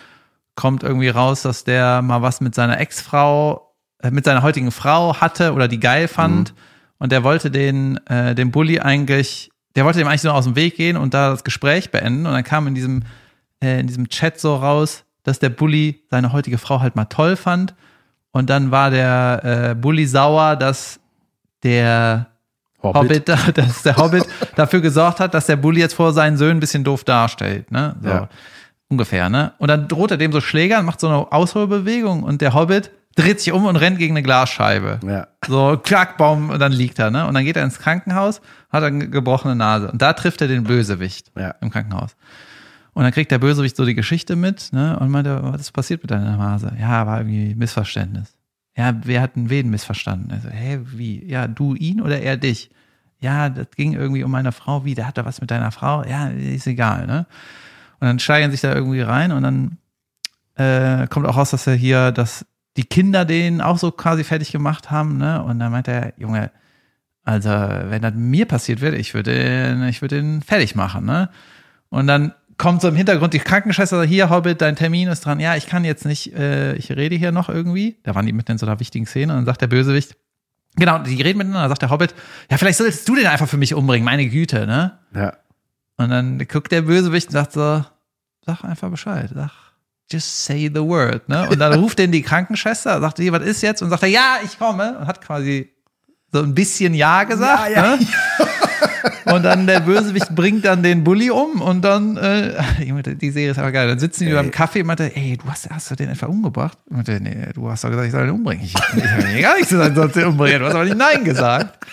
[0.56, 5.16] kommt irgendwie raus, dass der mal was mit seiner Ex-Frau, äh, mit seiner heutigen Frau
[5.16, 6.54] hatte oder die geil fand.
[6.98, 10.58] Und der wollte den, äh, den Bully eigentlich, der wollte dem eigentlich nur aus dem
[10.58, 12.26] Weg gehen und da das Gespräch beenden.
[12.26, 13.04] Und dann kam in diesem,
[13.64, 17.38] äh, in diesem Chat so raus, dass der Bully seine heutige Frau halt mal toll
[17.38, 17.74] fand.
[18.32, 21.00] Und dann war der äh, Bully sauer, dass
[21.64, 22.28] der
[22.82, 24.26] Hobbit, dass der Hobbit
[24.56, 27.96] dafür gesorgt hat, dass der Bully jetzt vor seinen Söhnen ein bisschen doof darstellt, ne?
[28.02, 28.10] So.
[28.10, 28.30] Ja.
[28.88, 29.54] Ungefähr, ne?
[29.60, 32.92] Und dann droht er dem so Schläger und macht so eine Ausholbewegung und der Hobbit
[33.16, 35.00] dreht sich um und rennt gegen eine Glasscheibe.
[35.06, 35.28] Ja.
[35.48, 37.28] So, Klackbaum, und dann liegt er, ne?
[37.28, 39.92] Und dann geht er ins Krankenhaus, hat eine gebrochene Nase.
[39.92, 41.56] Und da trifft er den Bösewicht Ja.
[41.62, 42.16] im Krankenhaus.
[43.00, 45.00] Und dann kriegt der Bösewicht so die Geschichte mit, ne?
[45.00, 46.74] Und meinte, was ist passiert mit deiner Nase?
[46.78, 48.36] Ja, war irgendwie Missverständnis.
[48.76, 50.34] Ja, wer hat denn wen missverstanden?
[50.34, 51.26] Also, hä, wie?
[51.26, 52.72] Ja, du ihn oder er dich?
[53.22, 54.84] Ja, das ging irgendwie um meine Frau.
[54.84, 54.96] Wie?
[54.96, 56.04] Der hat da was mit deiner Frau?
[56.04, 57.26] Ja, ist egal, ne?
[58.02, 59.78] Und dann steigern sich da irgendwie rein und dann
[60.56, 62.46] äh, kommt auch raus, dass er hier, dass
[62.76, 65.42] die Kinder den auch so quasi fertig gemacht haben, ne?
[65.42, 66.52] Und dann meint er, Junge,
[67.24, 71.30] also wenn das mir passiert wird, ich würde den, ich würde den fertig machen, ne?
[71.88, 75.40] Und dann kommt so im Hintergrund die Krankenschwester, hier Hobbit, dein Termin ist dran.
[75.40, 77.98] Ja, ich kann jetzt nicht, äh, ich rede hier noch irgendwie.
[78.04, 80.16] Da waren die mitten in so einer wichtigen Szene und dann sagt der Bösewicht,
[80.76, 82.14] genau, die reden miteinander, dann sagt der Hobbit,
[82.52, 85.00] ja, vielleicht solltest du den einfach für mich umbringen, meine Güte, ne?
[85.16, 85.34] Ja.
[85.98, 87.84] Und dann guckt der Bösewicht und sagt so,
[88.46, 89.52] sag einfach Bescheid, sag,
[90.12, 91.50] just say the word, ne?
[91.50, 93.82] Und dann ruft den die Krankenschwester, sagt, hier, was ist jetzt?
[93.82, 94.98] Und sagt er, ja, ich komme.
[95.00, 95.72] Und hat quasi
[96.32, 97.96] so ein bisschen Ja gesagt, Ja, ja.
[97.96, 98.00] ne?
[99.26, 102.54] Und dann der Bösewicht bringt dann den Bully um und dann, äh,
[103.16, 103.88] die Serie ist aber geil.
[103.88, 106.78] Dann sitzen die beim Kaffee und meinte, ey, du hast, hast du den etwa umgebracht?
[106.90, 108.64] Und meinte, nee, du hast doch gesagt, ich soll den umbringen.
[108.66, 110.60] Ich, ich habe mir gar nicht gesagt, ich soll den umbringen.
[110.60, 111.86] Du hast aber nicht Nein gesagt.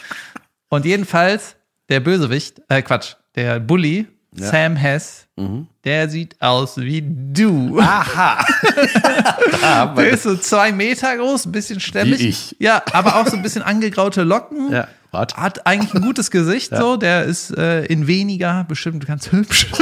[0.68, 1.56] Und jedenfalls,
[1.88, 5.26] der Bösewicht, äh, Quatsch, der Bully, Sam Hess,
[5.84, 7.78] der sieht aus wie du.
[7.80, 8.44] Aha.
[9.96, 12.18] Der ist so zwei Meter groß, ein bisschen stämmig.
[12.18, 12.56] Wie ich.
[12.58, 14.72] Ja, aber auch so ein bisschen angegraute Locken.
[14.72, 14.88] ja.
[15.16, 15.36] Warte.
[15.38, 16.98] Hat eigentlich ein gutes Gesicht, so.
[16.98, 19.66] Der ist äh, in weniger bestimmt ganz hübsch.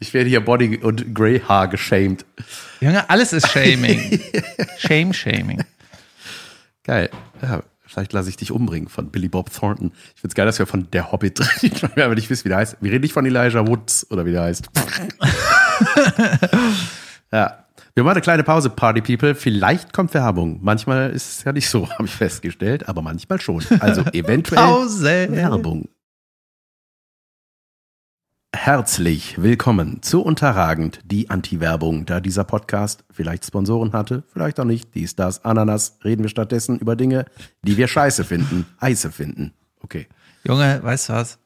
[0.00, 2.24] Ich werde hier Body und Grey Haar geshamed.
[2.80, 4.20] Junge, alles ist Shaming.
[4.78, 5.64] Shame-Shaming.
[6.84, 7.10] Geil.
[7.42, 9.92] Ja, vielleicht lasse ich dich umbringen von Billy Bob Thornton.
[10.14, 12.44] Ich finde es geil, dass wir von Der Hobbit reden, weil wir aber nicht wissen,
[12.44, 12.76] wie der heißt.
[12.80, 14.68] Wir reden nicht von Elijah Woods oder wie der heißt.
[17.32, 17.63] ja.
[17.96, 19.36] Wir machen eine kleine Pause, Party People.
[19.36, 20.58] Vielleicht kommt Werbung.
[20.60, 23.64] Manchmal ist es ja nicht so, habe ich festgestellt, aber manchmal schon.
[23.78, 25.28] Also eventuell Pause.
[25.30, 25.88] Werbung.
[28.52, 32.04] Herzlich willkommen zu Unterragend, die Anti-Werbung.
[32.04, 36.78] Da dieser Podcast vielleicht Sponsoren hatte, vielleicht auch nicht, dies, das, Ananas, reden wir stattdessen
[36.80, 37.26] über Dinge,
[37.62, 39.52] die wir scheiße finden, heiße finden.
[39.82, 40.08] Okay.
[40.44, 41.38] Junge, weißt du was?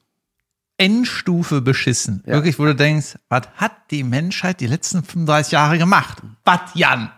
[0.79, 2.23] Endstufe beschissen.
[2.27, 2.35] Ja.
[2.35, 6.19] Wirklich, wo du denkst, was hat die Menschheit die letzten 35 Jahre gemacht?
[6.45, 7.11] Was, Jan?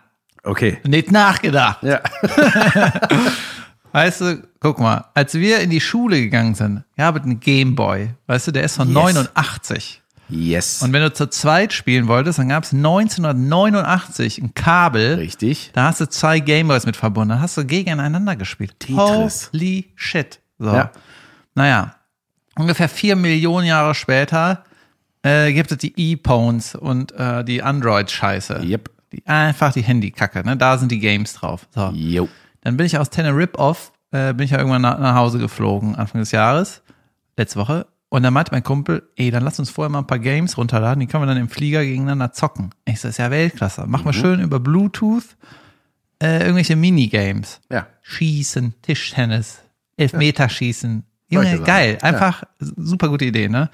[0.43, 0.79] Okay.
[0.87, 1.83] Nicht nachgedacht.
[1.83, 2.01] Ja.
[3.93, 8.11] Weißt du, guck mal, als wir in die Schule gegangen sind, gab es einen Gameboy.
[8.27, 8.95] Weißt du, der ist von Yes.
[8.95, 10.03] 89.
[10.29, 10.81] Yes.
[10.83, 15.15] Und wenn du zu zweit spielen wolltest, dann gab es 1989 ein Kabel.
[15.17, 15.71] Richtig.
[15.73, 17.31] Da hast du zwei Gameboys mit verbunden.
[17.31, 18.79] Da hast du gegeneinander gespielt.
[18.79, 19.51] Tetris.
[19.53, 20.39] Holy shit.
[20.61, 20.73] So.
[20.73, 20.93] Ja.
[21.57, 21.97] Naja,
[22.61, 24.65] ungefähr vier Millionen Jahre später
[25.23, 28.63] äh, gibt es die E-Pones und äh, die Android-Scheiße.
[28.63, 28.91] Yep.
[29.13, 30.57] Die, einfach die Handykacke, ne?
[30.57, 31.67] Da sind die Games drauf.
[31.75, 31.91] So.
[31.91, 32.29] Jo.
[32.63, 33.77] Dann bin ich aus Teneriffe
[34.13, 36.83] äh, bin ich ja irgendwann nach, nach Hause geflogen, Anfang des Jahres,
[37.37, 37.87] letzte Woche.
[38.09, 41.01] Und dann meinte mein Kumpel, ey, dann lass uns vorher mal ein paar Games runterladen,
[41.01, 42.71] die können wir dann im Flieger gegeneinander zocken.
[42.85, 43.85] Ich so, das ist ja Weltklasse.
[43.87, 45.37] Mach mal schön über Bluetooth
[46.21, 47.61] äh, irgendwelche Minigames.
[47.71, 47.87] Ja.
[48.03, 49.61] Schießen, Tischtennis,
[49.97, 51.05] Elfmeterschießen.
[51.31, 51.99] Junge, geil.
[52.03, 53.71] Einfach super gute Idee, ne?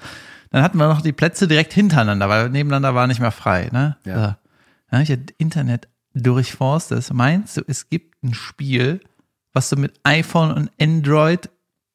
[0.51, 3.97] Dann hatten wir noch die Plätze direkt hintereinander, weil nebeneinander war nicht mehr frei, ne?
[4.05, 4.13] Ja.
[4.15, 4.21] So.
[4.21, 7.11] Dann habe ich das Internet durchforstet.
[7.13, 9.01] Meinst du, es gibt ein Spiel,
[9.53, 11.49] was du mit iPhone und Android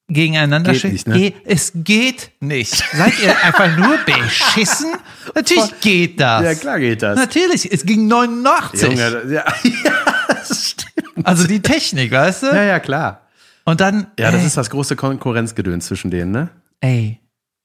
[0.08, 1.06] gegeneinander schickst?
[1.08, 1.14] ne?
[1.18, 2.84] Ge- Es geht nicht.
[2.92, 4.92] Seid ihr einfach nur beschissen?
[5.34, 6.42] Natürlich geht das.
[6.44, 7.16] Ja, klar geht das.
[7.16, 8.82] Natürlich, es ging 89.
[8.82, 9.44] Junge, ja,
[9.84, 9.92] ja,
[10.28, 11.26] das stimmt.
[11.26, 12.46] Also die Technik, weißt du?
[12.48, 13.21] Ja, ja, klar.
[13.64, 16.48] Und dann, Ja, das ey, ist das große Konkurrenzgedöns zwischen denen, ne?
[16.80, 17.20] ey,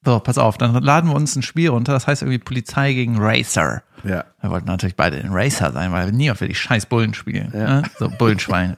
[0.05, 3.17] so, pass auf, dann laden wir uns ein Spiel runter, das heißt irgendwie Polizei gegen
[3.19, 3.83] Racer.
[4.03, 4.23] Ja.
[4.39, 7.49] Wir wollten natürlich beide in Racer sein, weil wir nie auf die scheiß Bullen spielen.
[7.51, 7.83] Ne?
[7.99, 8.77] So, Bullenschweine.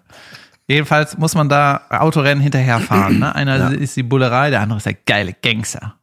[0.67, 3.19] Jedenfalls muss man da Autorennen hinterherfahren.
[3.19, 3.35] Ne?
[3.35, 5.95] Einer ist die Bullerei, der andere ist der geile Gangster.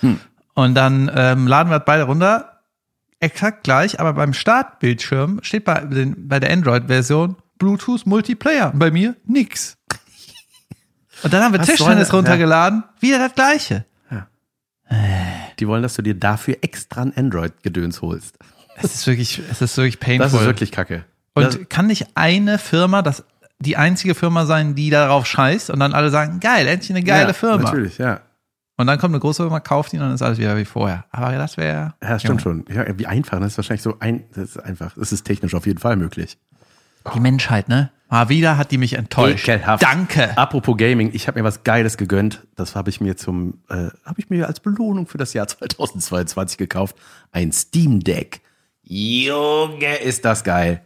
[0.00, 0.20] Hm.
[0.54, 2.60] Und dann ähm, laden wir das beide runter,
[3.20, 8.72] exakt gleich, aber beim Startbildschirm steht bei, den, bei der Android-Version Bluetooth Multiplayer.
[8.72, 9.76] Und bei mir nix.
[11.22, 12.14] Und dann haben wir soll Tischtennis das?
[12.14, 12.84] runtergeladen.
[13.00, 13.84] Wieder das gleiche.
[15.58, 18.38] Die wollen, dass du dir dafür extra ein Android-Gedöns holst.
[18.82, 20.24] Es ist wirklich, es ist wirklich painful.
[20.24, 21.04] Das ist wirklich kacke.
[21.34, 23.24] und das, kann nicht eine Firma, das
[23.58, 27.28] die einzige Firma sein, die darauf scheißt und dann alle sagen, geil, endlich eine geile
[27.28, 27.64] ja, Firma.
[27.64, 28.20] Natürlich, ja.
[28.78, 31.04] Und dann kommt eine große Firma, kauft ihn und dann ist alles wieder wie vorher.
[31.10, 31.92] Aber das wäre.
[32.02, 32.64] Ja, stimmt schon.
[32.72, 33.38] Ja, wie einfach.
[33.38, 34.94] Das ist wahrscheinlich so ein, das ist einfach.
[34.96, 36.38] Das ist technisch auf jeden Fall möglich.
[37.14, 37.90] Die Menschheit, ne?
[38.08, 39.48] Mal wieder hat die mich enttäuscht.
[39.48, 39.82] Ekelhaft.
[39.84, 40.36] Danke.
[40.36, 42.44] Apropos Gaming, ich habe mir was Geiles gegönnt.
[42.56, 46.58] Das habe ich mir zum, äh, habe ich mir als Belohnung für das Jahr 2022
[46.58, 46.96] gekauft.
[47.30, 48.40] Ein Steam Deck.
[48.82, 50.82] Junge, ist das geil.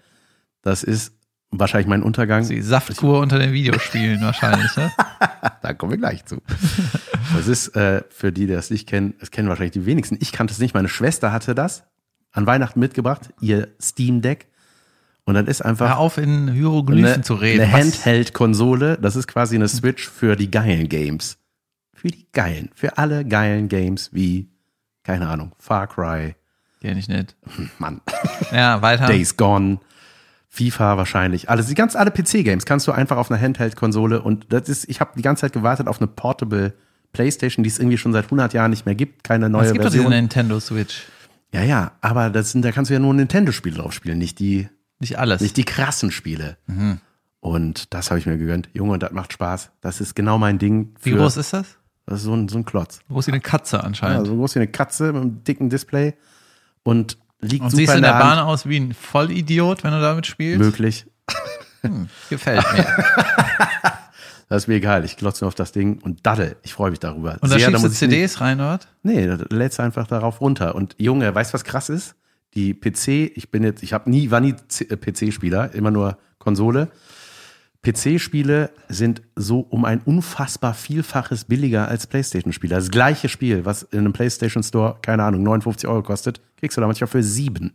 [0.61, 1.15] Das ist
[1.51, 2.47] wahrscheinlich mein Untergang.
[2.47, 4.93] Die Saftkur unter den Videospielen wahrscheinlich, ne?
[5.62, 6.43] Da kommen wir gleich zu.
[7.35, 10.19] Das ist, äh, für die, die das nicht kennen, das kennen wahrscheinlich die wenigsten.
[10.21, 10.75] Ich kannte es nicht.
[10.75, 11.85] Meine Schwester hatte das
[12.33, 14.49] an Weihnachten mitgebracht, ihr Steam Deck.
[15.27, 17.62] Und dann ist einfach Hör auf, in Hieroglyphen eine, zu reden.
[17.62, 18.99] eine Handheld-Konsole.
[19.01, 21.39] Das ist quasi eine Switch für die geilen Games.
[21.95, 24.51] Für die geilen, für alle geilen Games wie,
[25.03, 26.35] keine Ahnung, Far Cry,
[26.85, 27.35] Kenn ich nicht.
[27.79, 28.03] Mann,
[28.53, 29.07] Ja, weiter.
[29.07, 29.79] Days Gone,
[30.51, 31.49] FIFA wahrscheinlich.
[31.49, 35.01] Alles, die ganz alle PC-Games kannst du einfach auf einer Handheld-Konsole und das ist, ich
[35.01, 36.75] habe die ganze Zeit gewartet auf eine Portable
[37.14, 39.83] Playstation, die es irgendwie schon seit 100 Jahren nicht mehr gibt, keine neue es gibt
[39.85, 40.20] doch diese Version.
[40.20, 41.05] Nintendo Switch.
[41.55, 44.68] Ja, ja, aber das sind, da kannst du ja nur Nintendo-Spiele drauf spielen, nicht die,
[45.01, 45.40] Nicht alles.
[45.40, 46.57] nicht die krassen Spiele.
[46.66, 47.01] Mhm.
[47.40, 48.70] Und das habe ich mir gegönnt.
[48.72, 49.70] Junge, das macht Spaß.
[49.80, 50.95] Das ist genau mein Ding.
[51.03, 51.76] Wie groß ist das?
[52.07, 53.01] Das ist so ein, so ein Klotz.
[53.09, 54.26] Groß wie eine Katze Ja, anscheinend.
[54.26, 56.14] so groß wie eine Katze mit einem dicken Display
[56.82, 58.49] und liegt und super siehst in in der, der Bahn Hand.
[58.49, 60.59] aus wie ein Vollidiot, wenn du damit spielst?
[60.61, 61.07] Möglich.
[62.30, 62.86] Gefällt mir.
[64.51, 65.05] Das ist mir egal.
[65.07, 66.57] Ich glotze nur auf das Ding und daddel.
[66.62, 67.32] Ich freue mich darüber.
[67.40, 68.78] Und da Sehr, schiebst du muss ich nicht- CDs rein, oder?
[69.03, 70.74] Nee, da lädst du einfach darauf runter.
[70.74, 72.14] Und Junge, weißt du, was krass ist?
[72.55, 74.55] Die PC, ich bin jetzt, ich habe nie, war nie
[74.88, 76.88] äh, PC-Spieler, immer nur Konsole.
[77.82, 82.74] PC-Spiele sind so um ein unfassbar Vielfaches billiger als PlayStation-Spiele.
[82.74, 86.80] Das gleiche Spiel, was in einem PlayStation Store, keine Ahnung, 59 Euro kostet, kriegst du
[86.80, 87.74] da manchmal für sieben.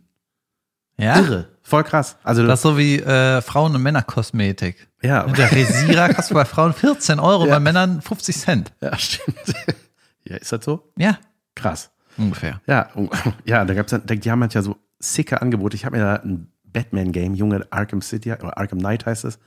[0.98, 1.18] Ja.
[1.20, 1.48] Irre.
[1.62, 2.16] Voll krass.
[2.24, 4.88] Also, Das ist so wie äh, Frauen- und Männerkosmetik.
[5.02, 7.54] ja, Und der Resierer kostet bei Frauen 14 Euro, Ja.
[7.54, 8.72] bei Männern 50 Cent.
[8.80, 9.36] ja, stimmt.
[10.24, 10.90] ja, ist das so?
[10.98, 11.18] Ja,
[11.54, 11.90] Krass.
[12.20, 12.60] Ungefähr.
[12.66, 13.10] Ja, und-
[13.44, 15.74] ja, da gab's dann, die haben manchmal so sicke Angebote.
[15.76, 19.38] Ich habe mir da ein Batman-Game, Junge, Arkham City oder Arkham Knight heißt es.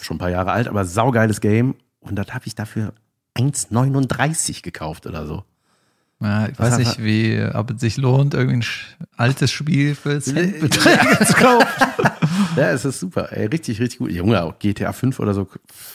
[0.00, 1.74] Schon ein paar Jahre alt, aber saugeiles Game.
[2.00, 2.92] Und das habe ich dafür
[3.36, 5.44] 1,39 gekauft oder so.
[6.22, 11.24] Ja, ich weiß nicht, wie, ob es sich lohnt, irgendwie ein altes Spiel für Centbeträge
[11.26, 11.66] zu kaufen.
[12.56, 13.32] Ja, es ist super.
[13.32, 14.10] Ey, richtig, richtig gut.
[14.10, 15.48] Junge, auch GTA 5 oder so.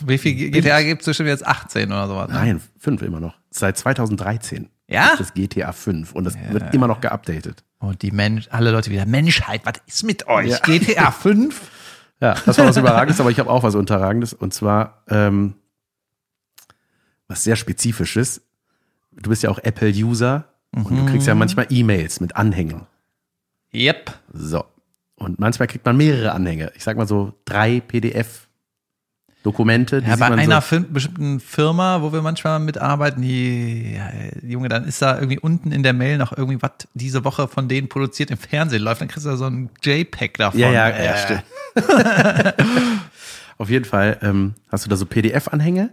[0.05, 2.29] Wie viel GTA gibt es bestimmt jetzt 18 oder sowas?
[2.29, 2.35] Ne?
[2.35, 3.35] Nein, 5 immer noch.
[3.51, 5.17] Seit 2013 Ja?
[5.19, 7.63] es GTA 5 und das wird immer noch geupdatet.
[7.79, 10.49] Und die Mensch, alle Leute wieder, Menschheit, was ist mit euch?
[10.49, 10.59] Ja.
[10.59, 11.71] GTA 5?
[12.21, 14.33] Ja, das war was Überragendes, aber ich habe auch was Unterragendes.
[14.33, 15.55] Und zwar ähm,
[17.27, 18.41] was sehr Spezifisches.
[19.11, 22.87] Du bist ja auch Apple-User und du kriegst ja manchmal E-Mails mit Anhängen.
[23.73, 24.13] Yep.
[24.31, 24.63] So.
[25.15, 26.71] Und manchmal kriegt man mehrere Anhänge.
[26.75, 27.81] Ich sag mal so drei
[29.45, 30.01] PDF-Dokumente.
[30.01, 33.99] die Ja, bei einer so, bestimmten Firma, wo wir manchmal mitarbeiten, die,
[34.43, 37.67] Junge, dann ist da irgendwie unten in der Mail noch irgendwie was diese Woche von
[37.67, 40.59] denen produziert im Fernsehen läuft, dann kriegst du da so ein JPEG davon.
[40.59, 41.43] Ja, ja, Äh, ja, stimmt.
[43.57, 45.91] Auf jeden Fall ähm, hast du da so PDF-Anhänge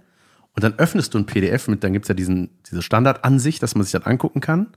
[0.54, 3.84] und dann öffnest du ein PDF mit, dann gibt's ja diesen, diese Standardansicht, dass man
[3.84, 4.68] sich das angucken kann.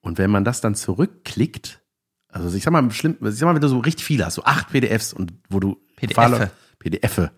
[0.00, 1.80] Und wenn man das dann zurückklickt,
[2.28, 4.44] also ich sag mal, schlimm, ich sag mal, wenn du so richtig viele hast, so
[4.44, 6.08] acht PDFs und wo du PDFe.
[6.08, 7.30] Gefahr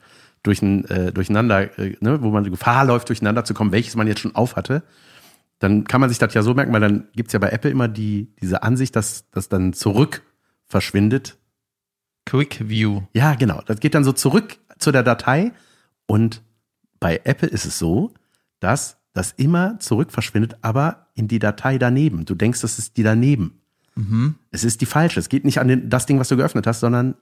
[0.45, 4.21] durch, äh, durcheinander, äh, ne, wo man Gefahr läuft, durcheinander zu kommen, welches man jetzt
[4.21, 4.85] schon auf hatte,
[5.59, 7.89] dann kann man sich das ja so merken, weil dann gibt's ja bei Apple immer
[7.89, 10.23] die, diese Ansicht, dass das dann zurück
[10.67, 11.39] verschwindet
[12.27, 13.03] Quick View.
[13.13, 13.61] ja, genau.
[13.67, 15.53] Das geht dann so zurück zu der Datei
[16.07, 16.43] und
[17.01, 18.13] bei Apple ist es so,
[18.61, 22.25] dass das immer zurück verschwindet, aber in die Datei daneben.
[22.25, 23.61] Du denkst, das ist die daneben.
[24.51, 25.21] Es ist die falsche.
[25.21, 27.15] Es geht nicht an den, das Ding, was du geöffnet hast, sondern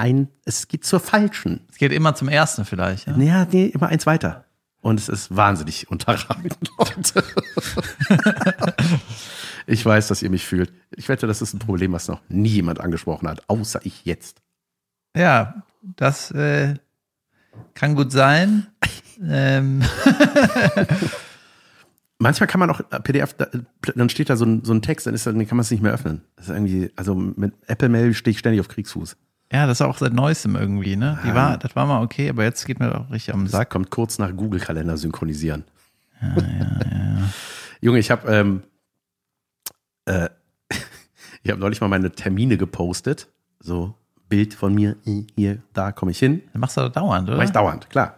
[0.00, 1.60] ein, es geht zur falschen.
[1.70, 3.06] Es geht immer zum ersten vielleicht.
[3.06, 3.16] Ja?
[3.18, 4.44] Ja, nee, immer eins weiter.
[4.82, 7.22] Und es ist wahnsinnig unterragend, Leute.
[9.66, 10.72] ich weiß, dass ihr mich fühlt.
[10.96, 14.40] Ich wette, das ist ein Problem, was noch nie jemand angesprochen hat, außer ich jetzt.
[15.14, 16.74] Ja, das äh,
[17.74, 18.68] kann gut sein.
[19.22, 19.82] ähm,
[22.22, 23.48] Manchmal kann man auch äh, PDF, da-
[23.94, 25.82] dann steht da so ein, so ein Text, dann, ist, dann kann man es nicht
[25.82, 26.22] mehr öffnen.
[26.36, 29.16] Das ist irgendwie, also mit Apple Mail stehe ich ständig auf Kriegsfuß.
[29.52, 31.18] Ja, das ist auch seit neuestem irgendwie, ne?
[31.24, 33.70] Die war, das war mal okay, aber jetzt geht mir doch richtig am Das Sack.
[33.70, 35.64] kommt kurz nach Google-Kalender synchronisieren.
[37.80, 38.62] Junge, ich habe ähm,
[40.04, 40.28] äh,
[41.42, 43.28] ich habe neulich mal meine Termine gepostet.
[43.58, 43.94] So
[44.28, 44.96] Bild von mir,
[45.36, 46.42] hier, da komme ich hin.
[46.52, 47.36] Das machst du doch dauernd, oder?
[47.38, 48.16] Mach ich dauernd, klar.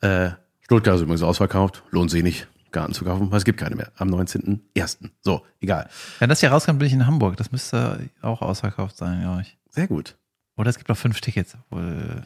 [0.00, 0.30] Äh,
[0.62, 1.82] Stuttgart ist übrigens ausverkauft.
[1.90, 3.92] Lohnt sich nicht, Garten zu kaufen, weil es gibt keine mehr.
[3.96, 5.10] Am 19.01.
[5.20, 5.88] So, egal.
[6.18, 7.36] Wenn das hier rauskommt, bin ich in Hamburg.
[7.36, 9.56] Das müsste auch ausverkauft sein, glaube ich.
[9.70, 10.16] Sehr gut.
[10.58, 11.56] Oder es gibt noch fünf Tickets.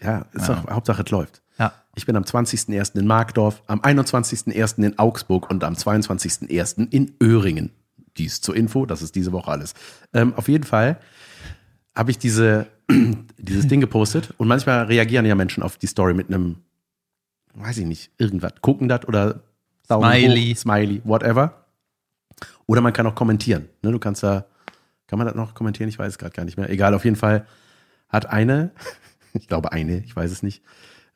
[0.02, 0.54] Ja, ist Ja.
[0.54, 1.42] doch Hauptsache es läuft.
[1.58, 1.72] ja.
[1.94, 2.98] Ich bin am 20.01.
[2.98, 4.82] in Markdorf, am 21.01.
[4.82, 6.88] in Augsburg und am 22.01.
[6.90, 7.70] in Öhringen.
[8.16, 9.74] Dies zur Info, das ist diese Woche alles.
[10.14, 10.98] Ähm, auf jeden Fall
[11.94, 12.66] habe ich diese,
[13.38, 16.56] dieses Ding gepostet und manchmal reagieren ja Menschen auf die Story mit einem,
[17.54, 19.40] weiß ich nicht, irgendwas, gucken das oder
[19.88, 20.54] Daumen Smiley.
[20.54, 21.66] hoch, Smiley, whatever.
[22.66, 23.68] Oder man kann auch kommentieren.
[23.82, 24.46] Ne, du kannst da,
[25.06, 25.90] kann man das noch kommentieren?
[25.90, 26.70] Ich weiß es gerade gar nicht mehr.
[26.70, 27.46] Egal, auf jeden Fall
[28.12, 28.70] hat eine,
[29.32, 30.62] ich glaube eine, ich weiß es nicht,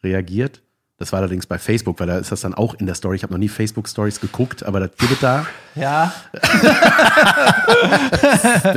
[0.02, 0.62] reagiert.
[0.98, 3.16] Das war allerdings bei Facebook, weil da ist das dann auch in der Story.
[3.16, 5.46] Ich habe noch nie Facebook-Stories geguckt, aber das gibt es da.
[5.74, 6.14] Ja.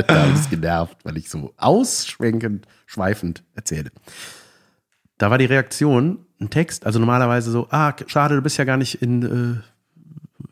[0.06, 3.92] da ist genervt, weil ich so ausschwenkend, schweifend erzähle.
[5.18, 8.78] Da war die Reaktion ein Text, also normalerweise so, ah, schade, du bist ja gar
[8.78, 9.62] nicht in äh,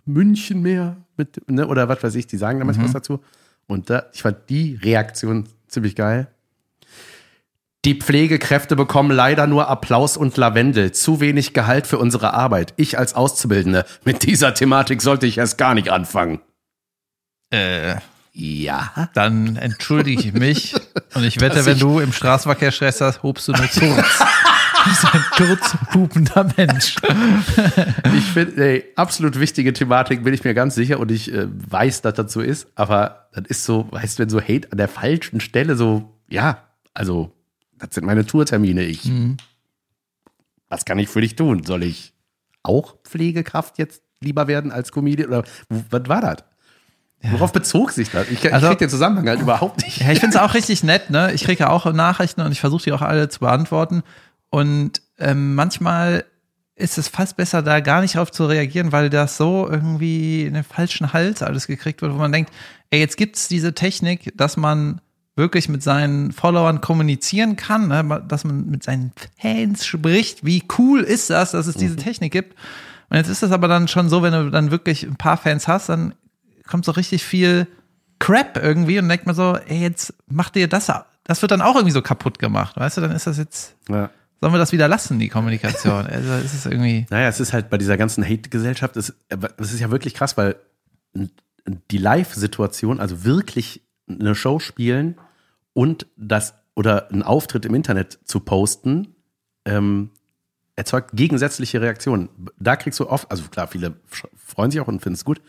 [0.06, 3.20] München mehr, mit, ne, oder was weiß ich, die sagen da manchmal was dazu.
[3.68, 6.28] Und da, ich fand die Reaktion ziemlich geil.
[7.88, 10.92] Die Pflegekräfte bekommen leider nur Applaus und Lavendel.
[10.92, 12.74] Zu wenig Gehalt für unsere Arbeit.
[12.76, 13.86] Ich als Auszubildende.
[14.04, 16.42] Mit dieser Thematik sollte ich erst gar nicht anfangen.
[17.50, 17.96] Äh,
[18.34, 19.10] Ja.
[19.14, 20.76] dann entschuldige ich mich.
[21.16, 24.20] Und ich wette, Dass wenn ich- du im Straßenverkehr Stress hast, hobst du nur kurz.
[24.84, 26.96] Du bist ein kurzhupender Mensch.
[28.16, 32.02] Ich finde, ey, absolut wichtige Thematik, bin ich mir ganz sicher und ich äh, weiß,
[32.04, 34.88] dass das so ist, aber das ist so, weißt du, wenn so Hate an der
[34.88, 36.60] falschen Stelle so, ja,
[36.94, 37.34] also,
[37.80, 38.84] das sind meine Tourtermine.
[38.84, 39.10] Ich,
[40.70, 41.64] was kann ich für dich tun?
[41.64, 42.14] Soll ich
[42.64, 46.38] auch Pflegekraft jetzt lieber werden als Comedian oder was war das?
[47.32, 48.30] Worauf bezog sich das?
[48.30, 50.02] Ich, ich Also- krieg den Zusammenhang halt überhaupt nicht.
[50.02, 51.32] Ja, ich finde es auch richtig nett, ne?
[51.34, 54.04] Ich kriege ja auch Nachrichten und ich versuche die auch alle zu beantworten.
[54.50, 56.26] Und ähm, manchmal
[56.76, 60.54] ist es fast besser, da gar nicht drauf zu reagieren, weil das so irgendwie in
[60.54, 62.52] den falschen Hals alles gekriegt wird, wo man denkt,
[62.92, 65.02] ey, jetzt gibt's diese Technik, dass man
[65.38, 68.26] wirklich mit seinen Followern kommunizieren kann, ne?
[68.28, 70.44] dass man mit seinen Fans spricht.
[70.46, 72.56] Wie cool ist das, dass es diese Technik gibt?
[73.10, 75.68] Und jetzt ist es aber dann schon so, wenn du dann wirklich ein paar Fans
[75.68, 76.14] hast, dann
[76.68, 77.68] kommt so richtig viel
[78.20, 81.14] Crap irgendwie und denkt man so, ey, jetzt mach dir das ab.
[81.24, 83.02] Das wird dann auch irgendwie so kaputt gemacht, weißt du?
[83.02, 84.10] Dann ist das jetzt, Ja.
[84.42, 86.08] sollen wir das wieder lassen, die Kommunikation?
[86.12, 89.14] Also ist es irgendwie, Naja, es ist halt bei dieser ganzen Hate-Gesellschaft, es,
[89.58, 90.56] es ist ja wirklich krass, weil
[91.92, 95.16] die Live-Situation, also wirklich eine Show spielen
[95.78, 99.14] und das oder einen Auftritt im Internet zu posten,
[99.64, 100.10] ähm,
[100.76, 102.30] erzeugt gegensätzliche Reaktionen.
[102.58, 103.94] Da kriegst du oft, also klar, viele
[104.36, 105.40] freuen sich auch und finden es gut,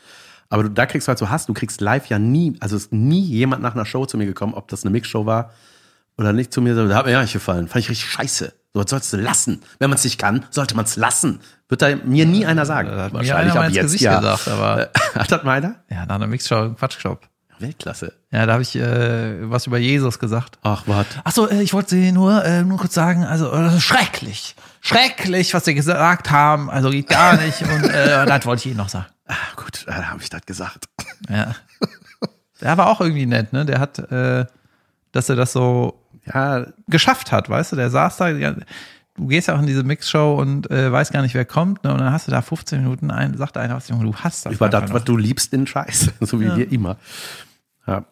[0.50, 1.46] aber du, da kriegst du halt so Hass.
[1.46, 4.52] Du kriegst live ja nie, also ist nie jemand nach einer Show zu mir gekommen,
[4.52, 5.50] ob das eine Mixshow war
[6.18, 7.66] oder nicht zu mir, so, da hat mir ja nicht gefallen.
[7.66, 8.52] Fand ich richtig scheiße.
[8.74, 9.62] So, das sollst du lassen.
[9.78, 11.40] Wenn man es nicht kann, sollte man es lassen.
[11.70, 12.90] Wird da mir nie einer sagen.
[12.90, 15.76] da hat mir einer ins Gesicht gesagt, aber Hat das mal einer?
[15.88, 17.26] ja, nach einer Mixshow im Quatschclub.
[17.60, 18.12] Weltklasse.
[18.30, 20.58] Ja, da habe ich äh, was über Jesus gesagt.
[20.62, 21.06] Ach, was?
[21.24, 25.54] Ach so, äh, ich wollte Sie nur, äh, nur kurz sagen, also äh, schrecklich, schrecklich,
[25.54, 28.88] was Sie gesagt haben, also geht gar nicht und äh, das wollte ich Ihnen noch
[28.88, 29.06] sagen.
[29.26, 30.86] Ah, gut, da habe ich das gesagt.
[31.28, 31.54] Ja.
[32.60, 33.64] Der war auch irgendwie nett, ne?
[33.66, 34.46] Der hat, äh,
[35.12, 36.00] dass er das so
[36.32, 37.76] Ja, geschafft hat, weißt du?
[37.76, 41.34] Der saß da, du gehst ja auch in diese Mixshow und äh, weißt gar nicht,
[41.34, 41.92] wer kommt, ne?
[41.92, 44.52] Und dann hast du da 15 Minuten ein, sagt einer was, Junge, du hast das.
[44.54, 46.10] über das, was du liebst, in Scheiß.
[46.20, 46.56] So wie Ja.
[46.56, 46.96] wir immer.
[47.88, 48.04] Ja.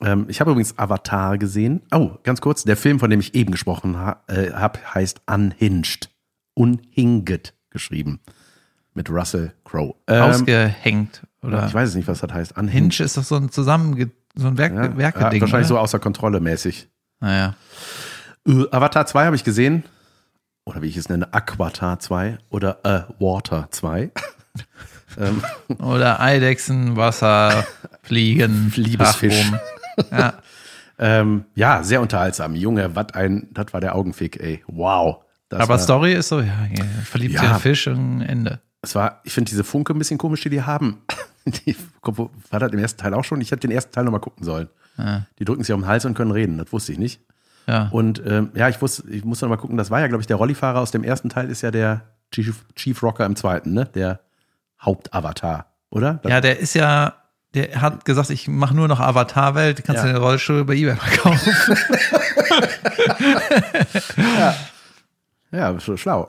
[0.00, 1.82] Ähm, ich habe übrigens Avatar gesehen.
[1.92, 2.64] Oh, ganz kurz.
[2.64, 6.10] Der Film, von dem ich eben gesprochen ha äh, habe, heißt Unhinged.
[6.54, 8.20] Unhinged geschrieben.
[8.94, 9.94] Mit Russell Crowe.
[10.06, 11.22] Ähm, Ausgehängt.
[11.42, 12.56] Oder ich weiß es nicht, was das heißt.
[12.56, 12.94] Unhinged.
[12.94, 15.40] Hinge ist doch so ein zusammen so ein Werk, Ja, ja, Werkeding.
[15.40, 15.82] wahrscheinlich so oder?
[15.82, 16.88] außer Kontrolle mäßig.
[17.20, 17.54] Naja.
[18.46, 19.84] Äh, Avatar 2 habe ich gesehen.
[20.66, 24.10] Oder wie ich es nenne, Aquatar 2 oder äh, Water 2.
[25.18, 25.42] ähm,
[25.78, 27.66] Oder Eidechsen, Wasser,
[28.02, 29.50] Fliegen, Liebesfisch.
[30.10, 30.34] Ja.
[30.98, 32.54] ähm, ja, sehr unterhaltsam.
[32.54, 34.62] Junge, was ein, das war der Augenfick, ey.
[34.66, 35.24] Wow.
[35.48, 36.52] Das Aber war, Story ist so, ja,
[37.04, 37.40] verliebt Ja.
[37.40, 38.60] sich in Fisch und Ende.
[38.82, 40.98] es war, ich finde diese Funke ein bisschen komisch, die die haben.
[41.46, 41.74] Die,
[42.50, 43.40] war das im ersten Teil auch schon?
[43.40, 44.68] Ich hätte den ersten Teil nochmal gucken sollen.
[44.98, 45.22] Ja.
[45.38, 47.20] Die drücken sich auf den Hals und können reden, das wusste ich nicht.
[47.66, 47.88] Ja.
[47.90, 50.26] Und ähm, ja, ich wusste, ich muss noch mal gucken, das war ja, glaube ich,
[50.26, 52.02] der Rollifahrer aus dem ersten Teil ist ja der
[52.32, 53.86] Chief, Chief Rocker im zweiten, ne?
[53.94, 54.20] Der
[54.80, 56.20] Hauptavatar, oder?
[56.26, 57.14] Ja, der ist ja,
[57.54, 60.08] der hat gesagt, ich mache nur noch Avatar-Welt, kannst Ja.
[60.08, 61.52] du den Rollstuhl bei eBay verkaufen.
[65.52, 66.28] ja so schlau.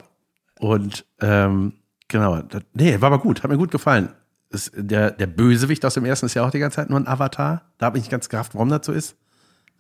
[0.60, 1.74] Und ähm,
[2.08, 4.10] genau, das, nee, war aber gut, hat mir gut gefallen.
[4.50, 7.08] Das, der, der Bösewicht aus dem ersten ist ja auch die ganze Zeit nur ein
[7.08, 7.64] Avatar.
[7.78, 9.16] Da habe ich nicht ganz gerafft, warum das so ist.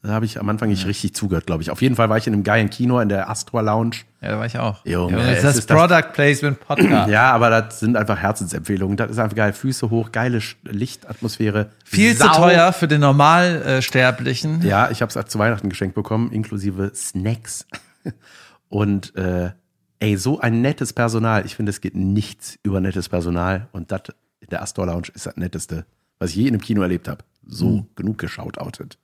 [0.08, 1.70] Da habe ich am Anfang nicht richtig zugehört, glaube ich.
[1.70, 3.97] Auf jeden Fall war ich in einem geilen Kino in der Astra Lounge.
[4.22, 4.86] Ja, da war ich auch.
[4.86, 7.10] Junge, ja, das ist das Product Placement Podcast.
[7.12, 8.95] Ja, aber das sind einfach Herzensempfehlungen.
[8.95, 9.51] Das ist einfach geil.
[9.51, 11.72] Füße hoch, geile Lichtatmosphäre.
[11.84, 14.62] Viel Sau- zu teuer für den Normalsterblichen.
[14.62, 17.68] Ja, ich habe es zu Weihnachten geschenkt bekommen, inklusive Snacks.
[18.70, 19.51] Und äh,
[19.99, 21.45] ey, so ein nettes Personal.
[21.45, 23.68] Ich finde, es geht nichts über nettes Personal.
[23.74, 24.03] Und das
[24.39, 25.86] in der Astor Lounge ist das Netteste,
[26.18, 27.26] was ich je in einem Kino erlebt habe.
[27.45, 28.97] So genug geschautoutet.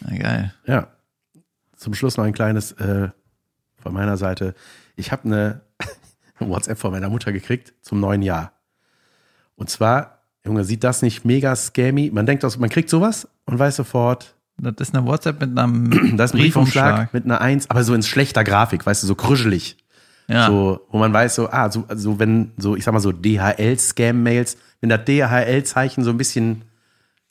[0.00, 0.54] Na, geil.
[0.66, 0.88] Ja.
[1.76, 3.08] Zum Schluss noch ein kleines äh,
[3.76, 4.54] von meiner Seite.
[4.96, 5.60] Ich habe eine
[6.38, 8.52] WhatsApp von meiner Mutter gekriegt zum neuen Jahr.
[9.56, 12.10] Und zwar, Junge, sieht das nicht mega scammy?
[12.12, 16.24] Man denkt, man kriegt sowas und weiß sofort, Das ist eine WhatsApp mit einem da
[16.24, 19.76] ist ein Briefumschlag mit einer Eins, aber so in schlechter Grafik, weißt du, so krüschelig.
[20.28, 20.46] Ja.
[20.48, 24.56] So, wo man weiß, so, ah, so, so wenn, so, ich sag mal so DHL-Scam-Mails,
[24.80, 26.62] wenn das DHL-Zeichen so ein bisschen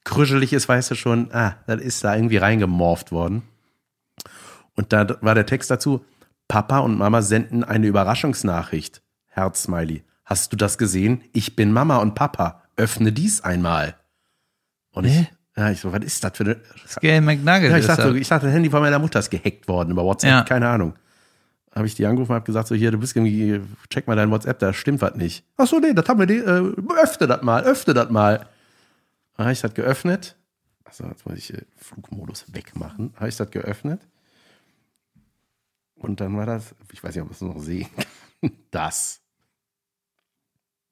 [0.06, 3.44] krüschelig ist, weißt du schon, ah, das ist da irgendwie reingemorpht worden.
[4.76, 6.06] Und da war der Text dazu,
[6.48, 9.02] Papa und Mama senden eine Überraschungsnachricht.
[9.28, 10.04] Herz-Smiley.
[10.24, 11.22] Hast du das gesehen?
[11.34, 12.62] Ich bin Mama und Papa.
[12.78, 13.96] Öffne dies einmal.
[14.92, 17.72] Und ich, ja, ich so, was ist das für eine, Scale McNugget.
[17.72, 18.16] ja, ich dachte, das.
[18.16, 20.44] ich dachte, das Handy von meiner Mutter ist gehackt worden über WhatsApp, Ja.
[20.44, 20.94] keine Ahnung.
[21.74, 24.32] Habe ich die angerufen und habe gesagt, so hier, du bist irgendwie, check mal dein
[24.32, 25.44] WhatsApp, da stimmt was nicht.
[25.58, 28.46] Ach so, nee, das haben wir, die, äh, öffne das mal, öffne das mal.
[29.38, 30.38] Habe ich das geöffnet.
[30.86, 33.14] Achso, jetzt muss ich äh, Flugmodus wegmachen.
[33.16, 34.02] Habe ich das geöffnet.
[35.96, 37.88] Und dann war das, ich weiß nicht, ob man es noch sehen
[38.42, 39.22] kann, das.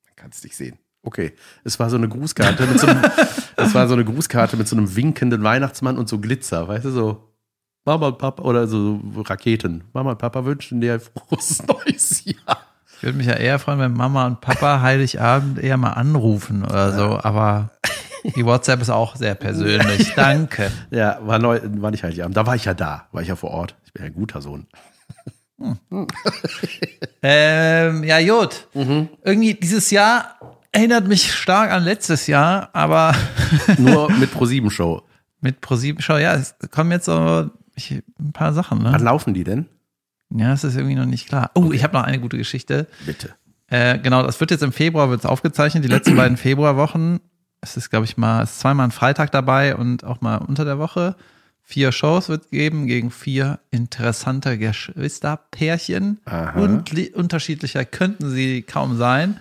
[0.06, 0.78] Man kann es nicht sehen.
[1.06, 1.34] Okay,
[1.66, 3.04] es war so eine Grußkarte mit so einem,
[3.58, 6.92] es war so eine Grußkarte mit so einem winkenden Weihnachtsmann und so Glitzer, weißt du,
[6.92, 7.34] so
[7.84, 9.84] Mama und Papa oder so Raketen.
[9.92, 12.66] Mama und Papa wünschen dir ein frohes neues Jahr.
[12.96, 16.94] Ich würde mich ja eher freuen, wenn Mama und Papa Heiligabend eher mal anrufen oder
[16.94, 17.72] so, aber
[18.36, 20.14] die WhatsApp ist auch sehr persönlich.
[20.16, 20.72] Danke.
[20.92, 22.38] Ja, war neu, war nicht Heiligabend.
[22.38, 23.76] Da war ich ja da, war ich ja vor Ort.
[23.86, 24.68] Ich bin ja ein guter Sohn.
[27.22, 28.68] Ähm, ja, Jod.
[28.74, 30.36] Irgendwie dieses Jahr
[30.74, 33.16] erinnert mich stark an letztes Jahr, aber
[33.78, 35.04] Nur mit Pro7 Show.
[35.40, 38.98] mit ProSieben Show, ja, es kommen jetzt so ich, ein paar Sachen, Wann ne?
[38.98, 39.68] laufen die denn?
[40.32, 41.52] Ja, es ist irgendwie noch nicht klar.
[41.56, 42.88] Oh, ich habe noch eine gute Geschichte.
[43.06, 43.36] Bitte.
[43.68, 47.22] Äh, genau, das wird jetzt im Februar wird's aufgezeichnet, die letzten beiden Februarwochen.
[47.64, 50.66] Es ist, glaube ich, mal, es ist zweimal ein Freitag dabei und auch mal unter
[50.66, 51.16] der Woche.
[51.62, 56.20] Vier Shows wird geben gegen vier interessante Geschwisterpärchen.
[56.56, 59.40] Und unterschiedlicher könnten sie kaum sein.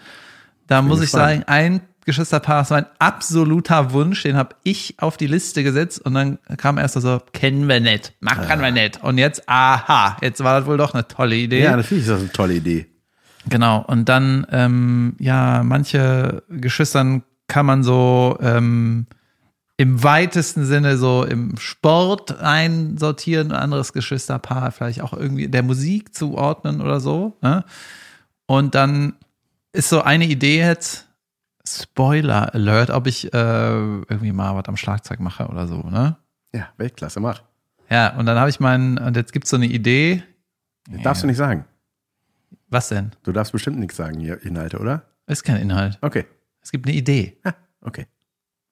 [0.69, 5.17] Da muss ich sagen, ein Geschwisterpaar, das war ein absoluter Wunsch, den habe ich auf
[5.17, 9.03] die Liste gesetzt und dann kam erst so, kennen wir nicht, machen wir nicht.
[9.03, 11.63] Und jetzt, aha, jetzt war das wohl doch eine tolle Idee.
[11.63, 12.87] Ja, natürlich ist das eine tolle Idee.
[13.49, 19.05] Genau, und dann, ähm, ja, manche Geschwistern kann man so ähm,
[19.77, 26.15] im weitesten Sinne so im Sport einsortieren, ein anderes Geschwisterpaar vielleicht auch irgendwie der Musik
[26.15, 27.37] zuordnen oder so.
[27.43, 27.63] Ne?
[28.47, 29.17] Und dann
[29.73, 31.07] ist so eine Idee jetzt,
[31.69, 36.17] Spoiler Alert, ob ich äh, irgendwie mal was am Schlagzeug mache oder so, ne?
[36.55, 37.43] Ja, Weltklasse, mach.
[37.91, 40.23] Ja, und dann habe ich meinen, und jetzt gibt's so eine Idee.
[40.91, 41.67] Das darfst du nicht sagen.
[42.71, 43.13] Was denn?
[43.25, 45.03] Du darfst bestimmt nichts sagen Inhalte, oder?
[45.27, 45.99] Ist kein Inhalt.
[46.01, 46.25] Okay.
[46.63, 47.39] Es gibt eine Idee.
[47.45, 48.07] Ah, okay.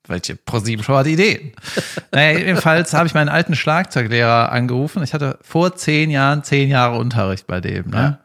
[0.07, 1.53] Welche ProSieben-Show hat Ideen?
[2.13, 5.03] naja, jedenfalls habe ich meinen alten Schlagzeuglehrer angerufen.
[5.03, 7.91] Ich hatte vor zehn Jahren zehn Jahre Unterricht bei dem.
[7.91, 7.97] Ne?
[7.97, 8.21] Ja.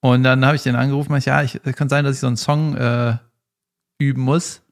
[0.00, 2.26] Und dann habe ich den angerufen, meinte, ja, ich, es kann sein, dass ich so
[2.26, 3.16] einen Song äh,
[3.98, 4.62] üben muss.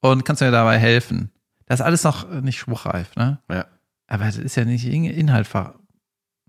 [0.00, 1.30] Und kannst du mir dabei helfen?
[1.66, 3.38] Das ist alles noch nicht spruchreif, ne?
[3.50, 3.66] Ja.
[4.06, 5.74] Aber das ist ja nicht In- Inhalt ver.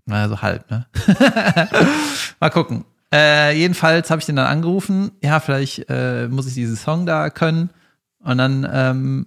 [0.04, 0.86] Naja, so halb, ne?
[2.40, 2.84] Mal gucken.
[3.12, 5.12] Äh, jedenfalls habe ich den dann angerufen.
[5.22, 7.70] Ja, vielleicht äh, muss ich diesen Song da können.
[8.20, 9.26] Und dann ähm,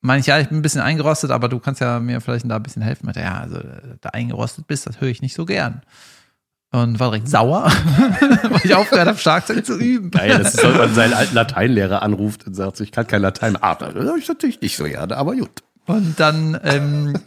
[0.00, 2.56] meine ich, ja, ich bin ein bisschen eingerostet, aber du kannst ja mir vielleicht da
[2.56, 3.06] ein bisschen helfen.
[3.06, 5.82] Meinte, ja, also äh, da eingerostet bist, das höre ich nicht so gern.
[6.72, 7.64] Und war direkt sauer,
[8.48, 10.12] weil ich aufgehört habe, Schlagzeug zu üben.
[10.12, 13.56] Geil, das ist, wenn man seinen alten Lateinlehrer anruft und sagt, ich kann kein Latein.
[13.60, 15.64] Ah, das hab ich natürlich nicht so gerne, aber gut.
[15.86, 17.18] Und dann, ähm,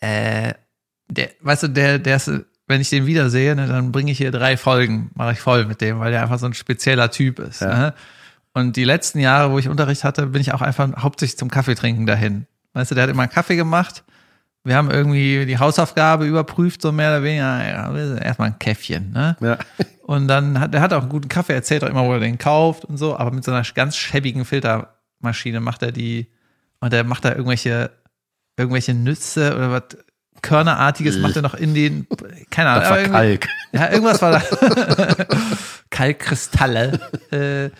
[0.00, 0.54] äh,
[1.08, 2.32] der, weißt du, der, der ist,
[2.66, 5.80] wenn ich den wiedersehe, ne, dann bringe ich hier drei Folgen, mache ich voll mit
[5.80, 7.60] dem, weil der einfach so ein spezieller Typ ist.
[7.60, 7.78] Ja.
[7.78, 7.94] Ne?
[8.54, 11.74] Und die letzten Jahre, wo ich Unterricht hatte, bin ich auch einfach hauptsächlich zum Kaffee
[11.74, 12.46] trinken dahin.
[12.72, 14.04] Weißt du, der hat immer einen Kaffee gemacht.
[14.62, 17.68] Wir haben irgendwie die Hausaufgabe überprüft, so mehr oder weniger.
[17.68, 19.36] Ja, erstmal ein Käffchen, ne?
[19.40, 19.58] Ja.
[20.06, 22.36] Und dann hat, der hat auch einen guten Kaffee, erzählt auch immer, wo er den
[22.36, 26.26] kauft und so, aber mit so einer ganz schäbigen Filtermaschine macht er die,
[26.80, 27.90] und der macht da irgendwelche,
[28.58, 29.96] irgendwelche Nüsse oder was
[30.44, 32.06] Körnerartiges macht er noch in den,
[32.50, 32.82] keine Ahnung.
[32.82, 33.48] Das war Kalk.
[33.72, 34.42] Ja, irgendwas war da.
[35.90, 37.00] Kalkkristalle.
[37.30, 37.70] äh,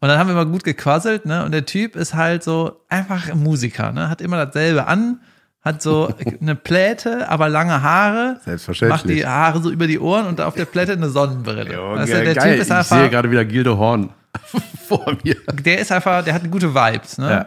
[0.00, 1.44] und dann haben wir immer gut gequasselt, ne?
[1.44, 4.08] Und der Typ ist halt so einfach ein Musiker, ne?
[4.08, 5.20] Hat immer dasselbe an,
[5.62, 8.40] hat so eine Pläte, aber lange Haare.
[8.44, 8.98] Selbstverständlich.
[9.00, 11.64] Macht die Haare so über die Ohren und auf der Pläte eine Sonnenbrille.
[11.64, 12.52] Du, geil, der geil.
[12.52, 14.10] Typ ist ich einfach, sehe gerade wieder Gilde Horn
[14.88, 15.36] vor mir.
[15.52, 17.30] der ist einfach, der hat gute Vibes, ne?
[17.30, 17.46] Ja.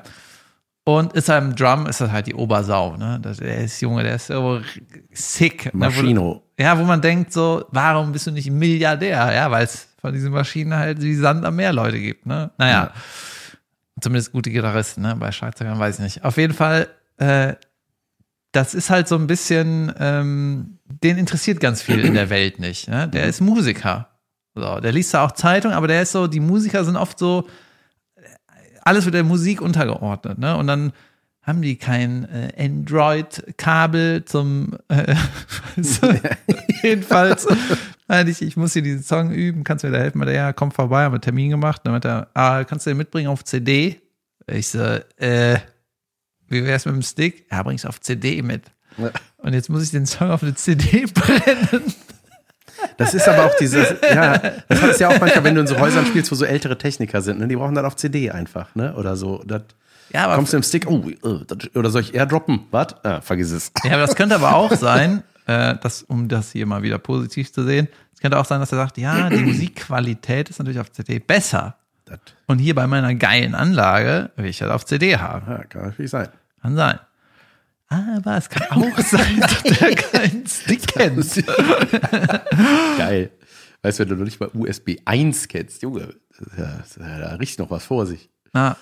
[0.88, 3.20] Und ist am Drum ist das halt die Obersau, ne?
[3.20, 4.62] Der ist Junge, der ist so
[5.12, 5.66] sick.
[5.66, 5.72] Ne?
[5.74, 6.44] Maschino.
[6.58, 9.34] Wo, ja, wo man denkt so, warum bist du nicht Milliardär?
[9.34, 12.52] Ja, weil es von diesen Maschinen halt wie Sand am Meer Leute gibt, ne?
[12.60, 12.92] Naja.
[14.00, 15.16] Zumindest gute Gitarristen, ne?
[15.16, 16.24] Bei Schlagzeugern weiß ich nicht.
[16.24, 17.56] Auf jeden Fall, äh,
[18.52, 22.88] das ist halt so ein bisschen, ähm, den interessiert ganz viel in der Welt nicht.
[22.88, 23.08] Ne?
[23.08, 24.08] Der ist Musiker.
[24.54, 27.48] So, der liest da auch Zeitung, aber der ist so, die Musiker sind oft so,
[28.86, 30.56] alles wird der Musik untergeordnet, ne?
[30.56, 30.94] Und dann
[31.42, 35.16] haben die kein äh, Android-Kabel zum äh,
[36.82, 37.46] jedenfalls
[38.08, 40.20] ich, ich muss hier diesen Song üben, kannst du mir da helfen?
[40.20, 41.82] Meinte Ja, komm vorbei, haben wir Termin gemacht.
[41.84, 44.02] Dann meinte er, ah, kannst du den mitbringen auf CD?
[44.48, 44.80] Ich so,
[45.18, 45.60] äh,
[46.48, 47.48] wie wär's mit dem Stick?
[47.52, 48.64] Ja, bring's auf CD mit.
[48.98, 49.12] Ja.
[49.38, 51.94] Und jetzt muss ich den Song auf eine CD brennen.
[52.98, 55.68] Das ist aber auch dieses, ja, das hat es ja auch manchmal, wenn du in
[55.68, 57.48] so Häusern spielst, wo so ältere Techniker sind, ne?
[57.48, 58.94] Die brauchen dann auf CD einfach, ne?
[58.96, 59.44] Oder so.
[59.46, 59.64] Das,
[60.14, 62.62] Ja, aber kommst du im Stick, oh, äh, das, oder soll ich airdroppen?
[62.72, 62.96] Was?
[63.04, 63.72] Ah, vergiss es.
[63.84, 67.52] Ja, aber das könnte aber auch sein, äh, dass, um das hier mal wieder positiv
[67.52, 70.92] zu sehen, es könnte auch sein, dass er sagt, ja, die Musikqualität ist natürlich auf
[70.92, 71.76] CD besser.
[72.06, 75.52] Das Und hier bei meiner geilen Anlage will ich das auf CD haben.
[75.52, 76.30] ja, kann natürlich sein.
[76.62, 77.00] Kann sein.
[77.88, 81.46] Aber es kann auch sein, dass der keinen Stick kennt.
[82.98, 83.32] Geil.
[83.82, 86.16] Weißt du, wenn du noch nicht mal USB 1 kennst, Junge,
[86.58, 88.30] ja, da riecht noch was vor sich.
[88.54, 88.76] Na,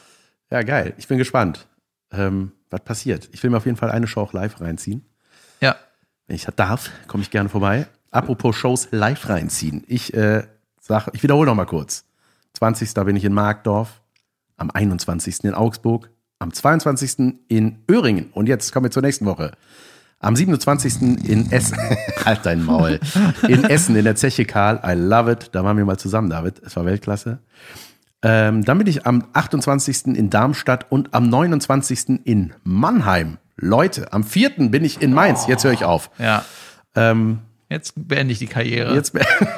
[0.50, 0.94] Ja, geil.
[0.98, 1.68] Ich bin gespannt,
[2.12, 3.28] ähm, was passiert.
[3.34, 5.06] Ich will mir auf jeden Fall eine Show auch live reinziehen.
[5.60, 5.76] ja.
[6.26, 7.86] Wenn ich das darf, komme ich gerne vorbei.
[8.10, 9.84] Apropos Shows live reinziehen.
[9.88, 10.48] Ich äh,
[10.80, 12.06] sag, ich wiederhole noch mal kurz.
[12.54, 12.94] 20.
[13.04, 14.02] bin ich in Markdorf,
[14.56, 15.44] am 21.
[15.44, 16.10] in Augsburg,
[16.44, 17.36] am 22.
[17.48, 19.52] in Öhringen und jetzt kommen wir zur nächsten Woche.
[20.20, 21.02] Am 27.
[21.28, 21.78] in Essen,
[22.26, 23.00] halt dein Maul,
[23.48, 26.62] in Essen in der Zeche Karl, I love it, da waren wir mal zusammen, David,
[26.66, 27.40] es war Weltklasse.
[28.22, 30.06] Ähm, dann bin ich am 28.
[30.16, 32.22] in Darmstadt und am 29.
[32.26, 33.38] in Mannheim.
[33.58, 34.70] Leute, am 4.
[34.70, 36.10] bin ich in Mainz, jetzt höre ich auf.
[36.20, 36.46] Ja.
[36.96, 37.40] Ähm,
[37.70, 38.94] Jetzt beende ich die Karriere.
[38.94, 39.14] jetzt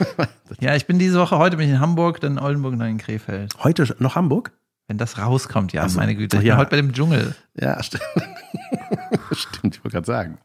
[0.61, 2.89] Ja, ich bin diese Woche, heute bin ich in Hamburg, dann in Oldenburg und dann
[2.89, 3.53] in Krefeld.
[3.63, 4.51] heute noch Hamburg?
[4.87, 5.97] Wenn das rauskommt, ja, so.
[5.99, 6.37] meine Güte.
[6.37, 6.55] Ich Ja.
[6.55, 7.35] bin heute bei dem Dschungel.
[7.59, 8.03] Ja, stimmt.
[9.31, 10.37] stimmt, ich wollte gerade sagen.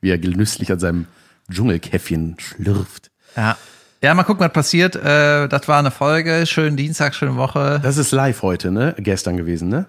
[0.00, 1.06] Wie er genüsslich an seinem
[1.50, 3.10] Dschungelkäffchen schlürft.
[3.36, 3.56] Ja.
[4.02, 4.94] Ja, mal gucken, was passiert.
[4.94, 6.46] Äh, das war eine Folge.
[6.46, 7.80] Schönen Dienstag, schöne Woche.
[7.82, 8.94] Das ist live heute, ne?
[8.98, 9.86] Gestern gewesen, ne?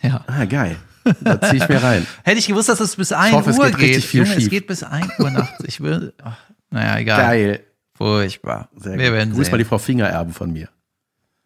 [0.00, 0.24] Ja.
[0.26, 0.76] Ah, geil.
[1.20, 2.04] Da ziehe ich mir rein.
[2.24, 4.04] Hätte ich gewusst, dass es bis 1 hoffe, es Uhr geht richtig geht.
[4.04, 5.62] viel Junge, es geht bis 1 Uhr nachts.
[5.64, 6.12] Ich will.
[6.24, 6.36] Ach,
[6.70, 7.20] naja, egal.
[7.20, 7.60] Geil.
[7.96, 8.68] Furchtbar.
[8.76, 9.14] Sehr Wir gut.
[9.18, 9.68] werden Grüß mal die sehen.
[9.68, 10.68] Frau Fingererben von mir.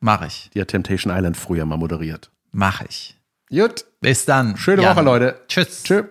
[0.01, 0.51] Mach ich.
[0.55, 2.31] Die hat Temptation Island früher mal moderiert.
[2.53, 3.17] Mach ich.
[3.51, 3.85] Gut.
[4.01, 4.57] Bis dann.
[4.57, 4.97] Schöne Jan.
[4.97, 5.41] Woche, Leute.
[5.49, 5.83] Tschüss.
[5.85, 6.05] Tschüss.